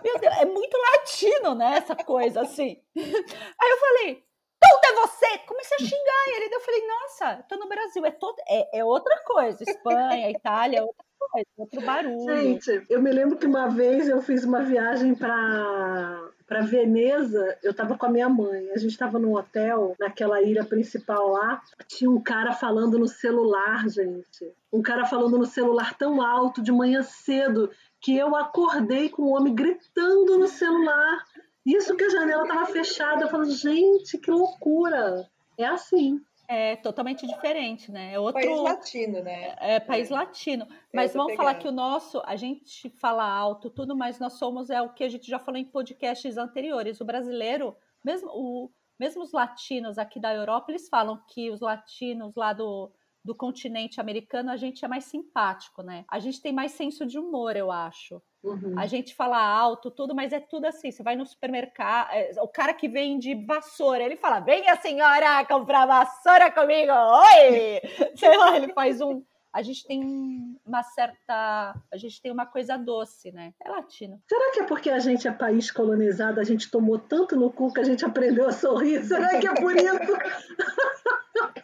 meu 0.04 0.20
Deus, 0.20 0.38
é 0.38 0.46
muito 0.46 0.78
latino, 0.78 1.56
né? 1.56 1.78
Essa 1.78 1.96
coisa 1.96 2.42
assim. 2.42 2.82
Aí 2.96 3.70
eu 3.72 3.78
falei, 3.78 4.24
tonta 4.60 4.88
é 4.88 4.96
você! 5.02 5.38
Comecei 5.48 5.78
a 5.78 5.80
xingar 5.80 6.36
ele. 6.36 6.56
Eu 6.56 6.62
falei, 6.62 6.88
nossa, 6.88 7.44
tô 7.44 7.58
no 7.58 7.68
Brasil, 7.68 8.06
é, 8.06 8.12
todo, 8.12 8.36
é, 8.48 8.80
é 8.80 8.84
outra 8.84 9.18
coisa. 9.26 9.64
Espanha, 9.64 10.32
Itália, 10.32 10.80
é 10.80 10.82
outra 10.82 11.06
coisa, 11.20 11.48
outro 11.58 11.82
barulho. 11.82 12.36
Gente, 12.36 12.86
eu 12.90 13.02
me 13.02 13.12
lembro 13.12 13.38
que 13.38 13.46
uma 13.46 13.68
vez 13.70 14.08
eu 14.08 14.22
fiz 14.22 14.44
uma 14.44 14.62
viagem 14.62 15.16
para 15.16 16.32
para 16.48 16.62
Veneza, 16.62 17.58
eu 17.62 17.74
tava 17.74 17.98
com 17.98 18.06
a 18.06 18.10
minha 18.10 18.30
mãe. 18.30 18.72
A 18.72 18.78
gente 18.78 18.98
tava 18.98 19.20
num 19.20 19.36
hotel, 19.36 19.94
naquela 20.00 20.42
ilha 20.42 20.64
principal 20.64 21.28
lá. 21.28 21.62
Tinha 21.88 22.10
um 22.10 22.22
cara 22.22 22.54
falando 22.54 22.98
no 22.98 23.08
celular, 23.08 23.88
gente. 23.90 24.50
Um 24.72 24.82
cara 24.82 25.06
falando 25.06 25.38
no 25.38 25.46
celular 25.46 25.94
tão 25.98 26.22
alto 26.22 26.62
de 26.62 26.72
manhã 26.72 27.04
cedo 27.04 27.70
que 28.02 28.16
eu 28.16 28.36
acordei 28.36 29.10
com 29.10 29.24
o 29.24 29.36
homem 29.36 29.54
gritando 29.54 30.38
no 30.38 30.48
celular. 30.48 31.24
Isso 31.66 31.96
que 31.96 32.04
a 32.04 32.10
janela 32.10 32.48
tava 32.48 32.66
fechada. 32.68 33.24
Eu 33.24 33.30
falei, 33.30 33.52
gente, 33.52 34.18
que 34.18 34.32
loucura. 34.32 35.30
É 35.58 35.66
assim. 35.66 36.22
É 36.50 36.78
totalmente 36.78 37.28
diferente, 37.28 37.92
né? 37.92 38.14
É 38.14 38.20
outro. 38.20 38.42
País 38.42 38.62
latino, 38.62 39.22
né? 39.22 39.56
É 39.60 39.80
país 39.82 40.10
latino. 40.10 40.66
Mas 40.94 41.14
vamos 41.14 41.36
falar 41.36 41.56
que 41.56 41.68
o 41.68 41.74
nosso, 41.74 42.22
a 42.26 42.38
gente 42.38 42.90
fala 42.90 43.28
alto, 43.28 43.70
tudo, 43.70 43.98
mas 43.98 44.18
nós 44.18 44.34
somos 44.34 44.70
é 44.70 44.82
o 44.82 44.94
que 44.94 45.04
a 45.04 45.10
gente 45.10 45.30
já 45.30 45.40
falou 45.40 45.60
em 45.60 45.66
podcasts 45.66 46.38
anteriores. 46.38 47.02
O 47.02 47.06
brasileiro, 47.06 47.76
mesmo, 48.02 48.30
o, 48.30 48.72
mesmo 48.98 49.24
os 49.24 49.34
latinos 49.34 49.98
aqui 49.98 50.22
da 50.22 50.34
Europa, 50.34 50.72
eles 50.72 50.88
falam 50.88 51.22
que 51.28 51.52
os 51.52 51.60
latinos 51.60 52.34
lá 52.34 52.54
do, 52.54 52.90
do 53.24 53.36
continente 53.36 54.00
americano, 54.00 54.52
a 54.52 54.58
gente 54.58 54.86
é 54.86 54.88
mais 54.88 55.06
simpático, 55.06 55.82
né? 55.82 56.06
A 56.10 56.20
gente 56.20 56.42
tem 56.42 56.54
mais 56.54 56.72
senso 56.72 57.06
de 57.06 57.20
humor, 57.20 57.56
eu 57.56 57.72
acho. 57.72 58.22
Uhum. 58.44 58.76
A 58.78 58.86
gente 58.86 59.14
fala 59.14 59.38
alto, 59.38 59.92
tudo, 59.92 60.16
mas 60.16 60.32
é 60.32 60.40
tudo 60.40 60.66
assim. 60.66 60.92
Você 60.92 61.04
vai 61.04 61.16
no 61.16 61.26
supermercado, 61.26 62.10
é, 62.14 62.32
o 62.42 62.48
cara 62.48 62.74
que 62.74 62.88
vende 62.88 63.36
vassoura, 63.46 64.04
ele 64.04 64.16
fala: 64.16 64.40
Venha, 64.40 64.76
senhora, 64.78 65.46
comprar 65.46 65.86
vassoura 65.86 66.50
comigo! 66.52 66.92
Oi! 66.92 67.82
Sei 68.16 68.38
lá, 68.38 68.56
ele 68.56 68.72
faz 68.74 69.02
um. 69.02 69.22
a 69.52 69.62
gente 69.62 69.86
tem 69.86 70.02
uma 70.66 70.84
certa. 70.84 71.76
A 71.92 71.98
gente 71.98 72.22
tem 72.22 72.32
uma 72.32 72.46
coisa 72.46 72.78
doce, 72.78 73.32
né? 73.32 73.54
É 73.62 73.70
latino. 73.70 74.22
Será 74.30 74.52
que 74.54 74.60
é 74.62 74.64
porque 74.64 74.90
a 74.90 75.00
gente 75.00 75.28
é 75.28 75.32
país 75.32 75.70
colonizado, 75.70 76.40
a 76.40 76.44
gente 76.44 76.72
tomou 76.72 76.98
tanto 76.98 77.36
no 77.36 77.52
cu 77.52 77.74
que 77.74 77.82
a 77.82 77.84
gente 77.84 78.06
aprendeu 78.06 78.48
a 78.48 78.54
sorrir? 78.54 79.04
Será 79.04 79.38
que 79.40 79.48
é 79.48 79.54
por 79.56 79.76
isso? 79.76 79.88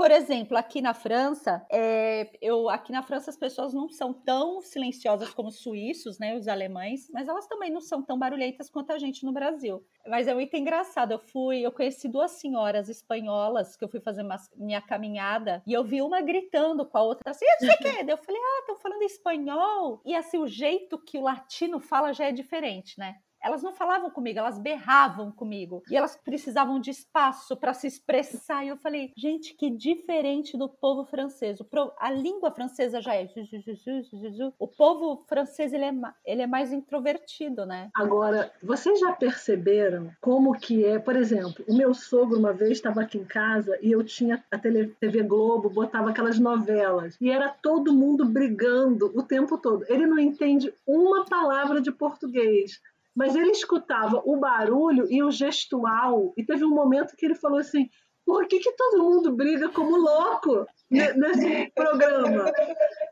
Por 0.00 0.10
exemplo, 0.10 0.56
aqui 0.56 0.80
na 0.80 0.94
França, 0.94 1.62
é, 1.70 2.30
eu, 2.40 2.70
aqui 2.70 2.90
na 2.90 3.02
França 3.02 3.28
as 3.28 3.36
pessoas 3.36 3.74
não 3.74 3.86
são 3.86 4.14
tão 4.14 4.62
silenciosas 4.62 5.28
como 5.28 5.50
os 5.50 5.58
suíços, 5.58 6.18
né, 6.18 6.34
os 6.34 6.48
alemães, 6.48 7.10
mas 7.12 7.28
elas 7.28 7.46
também 7.46 7.70
não 7.70 7.82
são 7.82 8.00
tão 8.02 8.18
barulhentas 8.18 8.70
quanto 8.70 8.92
a 8.94 8.98
gente 8.98 9.26
no 9.26 9.30
Brasil. 9.30 9.86
Mas 10.06 10.26
é 10.26 10.32
muito 10.32 10.56
engraçado. 10.56 11.12
Eu 11.12 11.18
fui, 11.18 11.60
eu 11.60 11.70
conheci 11.70 12.08
duas 12.08 12.30
senhoras 12.30 12.88
espanholas 12.88 13.76
que 13.76 13.84
eu 13.84 13.90
fui 13.90 14.00
fazer 14.00 14.22
uma, 14.22 14.36
minha 14.56 14.80
caminhada 14.80 15.62
e 15.66 15.74
eu 15.74 15.84
vi 15.84 16.00
uma 16.00 16.22
gritando 16.22 16.86
com 16.86 16.96
a 16.96 17.02
outra 17.02 17.32
assim, 17.32 17.44
o 17.44 17.58
quê. 17.76 18.02
Eu 18.08 18.16
falei, 18.16 18.40
ah, 18.40 18.60
estão 18.60 18.76
falando 18.76 19.02
espanhol. 19.02 20.00
E 20.06 20.14
assim, 20.14 20.38
o 20.38 20.46
jeito 20.46 20.98
que 20.98 21.18
o 21.18 21.22
latino 21.24 21.78
fala 21.78 22.14
já 22.14 22.24
é 22.24 22.32
diferente, 22.32 22.98
né? 22.98 23.16
Elas 23.42 23.62
não 23.62 23.72
falavam 23.72 24.10
comigo, 24.10 24.38
elas 24.38 24.58
berravam 24.58 25.30
comigo. 25.32 25.82
E 25.90 25.96
elas 25.96 26.16
precisavam 26.16 26.78
de 26.78 26.90
espaço 26.90 27.56
para 27.56 27.72
se 27.72 27.86
expressar. 27.86 28.64
E 28.64 28.68
eu 28.68 28.76
falei, 28.76 29.12
gente, 29.16 29.54
que 29.54 29.70
diferente 29.70 30.56
do 30.56 30.68
povo 30.68 31.04
francês. 31.04 31.58
A 31.98 32.10
língua 32.10 32.50
francesa 32.50 33.00
já 33.00 33.14
é. 33.14 33.28
O 34.58 34.66
povo 34.66 35.24
francês 35.28 35.72
ele 35.72 35.84
é, 35.84 35.92
ele 36.24 36.42
é 36.42 36.46
mais 36.46 36.72
introvertido, 36.72 37.64
né? 37.64 37.90
Agora, 37.94 38.52
vocês 38.62 38.98
já 39.00 39.12
perceberam 39.12 40.10
como 40.20 40.52
que 40.58 40.84
é? 40.84 40.98
Por 40.98 41.16
exemplo, 41.16 41.64
o 41.68 41.76
meu 41.76 41.94
sogro 41.94 42.38
uma 42.38 42.52
vez 42.52 42.72
estava 42.72 43.02
aqui 43.02 43.18
em 43.18 43.24
casa 43.24 43.78
e 43.82 43.92
eu 43.92 44.02
tinha 44.04 44.42
a 44.50 44.58
TV 44.58 45.22
Globo, 45.22 45.70
botava 45.70 46.10
aquelas 46.10 46.38
novelas. 46.38 47.16
E 47.20 47.30
era 47.30 47.48
todo 47.48 47.94
mundo 47.94 48.24
brigando 48.24 49.10
o 49.14 49.22
tempo 49.22 49.58
todo. 49.58 49.84
Ele 49.88 50.06
não 50.06 50.18
entende 50.18 50.72
uma 50.86 51.24
palavra 51.24 51.80
de 51.80 51.92
português 51.92 52.80
mas 53.14 53.34
ele 53.34 53.50
escutava 53.50 54.22
o 54.24 54.36
barulho 54.38 55.06
e 55.10 55.22
o 55.22 55.30
gestual, 55.30 56.32
e 56.36 56.44
teve 56.44 56.64
um 56.64 56.74
momento 56.74 57.16
que 57.16 57.26
ele 57.26 57.34
falou 57.34 57.58
assim: 57.58 57.88
por 58.24 58.46
que, 58.46 58.60
que 58.60 58.72
todo 58.72 59.02
mundo 59.02 59.34
briga 59.34 59.68
como 59.70 59.96
louco 59.96 60.66
nesse 60.90 61.70
programa? 61.74 62.52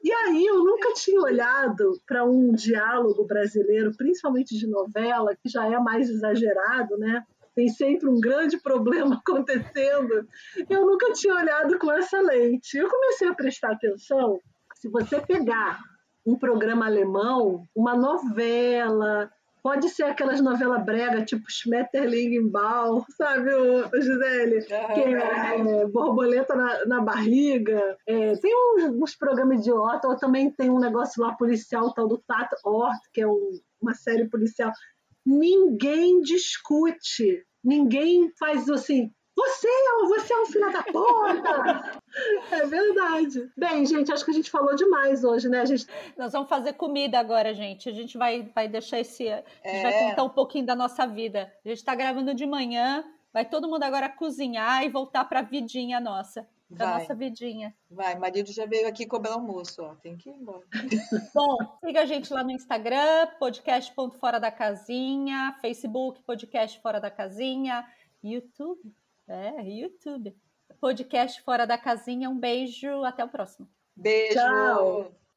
E 0.02 0.12
aí 0.12 0.46
eu 0.46 0.64
nunca 0.64 0.92
tinha 0.94 1.20
olhado 1.20 2.00
para 2.06 2.24
um 2.24 2.52
diálogo 2.52 3.24
brasileiro, 3.24 3.96
principalmente 3.96 4.56
de 4.56 4.66
novela, 4.66 5.34
que 5.34 5.48
já 5.48 5.66
é 5.66 5.78
mais 5.78 6.08
exagerado, 6.08 6.96
né? 6.98 7.24
Tem 7.54 7.68
sempre 7.68 8.08
um 8.08 8.20
grande 8.20 8.58
problema 8.58 9.16
acontecendo. 9.26 10.28
Eu 10.70 10.86
nunca 10.86 11.12
tinha 11.12 11.34
olhado 11.34 11.76
com 11.80 11.90
essa 11.90 12.20
lente. 12.20 12.78
Eu 12.78 12.88
comecei 12.88 13.26
a 13.26 13.34
prestar 13.34 13.72
atenção. 13.72 14.38
Se 14.76 14.88
você 14.88 15.20
pegar 15.20 15.80
um 16.24 16.38
programa 16.38 16.86
alemão, 16.86 17.64
uma 17.74 17.96
novela, 17.96 19.28
Pode 19.62 19.88
ser 19.88 20.04
aquelas 20.04 20.40
novelas 20.40 20.84
brega, 20.84 21.24
tipo 21.24 21.44
Schmetterling 21.48 22.48
Ball, 22.48 23.04
sabe, 23.16 23.52
o, 23.54 24.00
Gisele? 24.00 24.64
Que 24.64 25.00
é, 25.00 25.82
é 25.82 25.86
borboleta 25.86 26.54
na, 26.54 26.86
na 26.86 27.00
barriga. 27.00 27.96
É, 28.06 28.36
tem 28.36 28.52
uns, 28.54 28.84
uns 29.02 29.16
programas 29.16 29.60
idiota, 29.60 30.08
ou 30.08 30.16
também 30.16 30.50
tem 30.50 30.70
um 30.70 30.78
negócio 30.78 31.22
lá 31.22 31.34
policial, 31.34 31.92
tal 31.92 32.06
do 32.06 32.18
Tata 32.18 32.56
Ort, 32.64 32.98
que 33.12 33.20
é 33.20 33.26
um, 33.26 33.60
uma 33.80 33.94
série 33.94 34.28
policial. 34.28 34.72
Ninguém 35.24 36.20
discute, 36.20 37.44
ninguém 37.62 38.30
faz 38.38 38.68
assim, 38.68 39.10
você, 39.38 39.68
você 40.08 40.32
é 40.32 40.42
um 40.42 40.46
filho 40.46 40.72
da 40.72 40.82
puta! 40.82 42.00
É 42.50 42.66
verdade. 42.66 43.50
Bem, 43.56 43.86
gente, 43.86 44.12
acho 44.12 44.24
que 44.24 44.32
a 44.32 44.34
gente 44.34 44.50
falou 44.50 44.74
demais 44.74 45.22
hoje, 45.22 45.48
né? 45.48 45.60
A 45.60 45.64
gente... 45.64 45.86
Nós 46.16 46.32
vamos 46.32 46.48
fazer 46.48 46.72
comida 46.72 47.20
agora, 47.20 47.54
gente. 47.54 47.88
A 47.88 47.92
gente 47.92 48.18
vai, 48.18 48.50
vai 48.52 48.66
deixar 48.66 48.98
esse. 48.98 49.28
A 49.28 49.36
gente 49.36 49.46
é. 49.64 49.82
vai 49.82 50.10
contar 50.10 50.24
um 50.24 50.30
pouquinho 50.30 50.66
da 50.66 50.74
nossa 50.74 51.06
vida. 51.06 51.52
A 51.64 51.68
gente 51.68 51.78
está 51.78 51.94
gravando 51.94 52.34
de 52.34 52.46
manhã. 52.46 53.04
Vai 53.32 53.44
todo 53.44 53.68
mundo 53.68 53.84
agora 53.84 54.08
cozinhar 54.08 54.82
e 54.82 54.88
voltar 54.88 55.24
para 55.24 55.40
a 55.40 55.42
vidinha 55.42 56.00
nossa. 56.00 56.48
Da 56.68 56.84
vai. 56.84 57.00
nossa 57.00 57.14
vidinha. 57.14 57.74
Vai, 57.88 58.18
marido 58.18 58.52
já 58.52 58.66
veio 58.66 58.88
aqui 58.88 59.06
cobrar 59.06 59.34
almoço, 59.34 59.82
ó. 59.82 59.94
Tem 59.94 60.16
que 60.16 60.28
ir 60.28 60.34
embora. 60.34 60.66
Bom, 61.32 61.56
siga 61.84 62.02
a 62.02 62.06
gente 62.06 62.32
lá 62.32 62.42
no 62.42 62.50
Instagram, 62.50 63.28
podcast.fora 63.38 64.40
da 64.40 64.50
casinha, 64.50 65.56
Facebook, 65.60 66.22
podcast 66.24 66.80
fora 66.80 67.00
da 67.00 67.10
casinha, 67.10 67.86
YouTube, 68.22 68.92
é, 69.28 69.62
YouTube. 69.62 70.34
Podcast 70.80 71.42
Fora 71.42 71.66
da 71.66 71.76
Casinha. 71.76 72.30
Um 72.30 72.38
beijo, 72.38 73.04
até 73.04 73.24
o 73.24 73.28
próximo. 73.28 73.68
Beijo. 73.94 74.34
Tchau. 74.34 75.27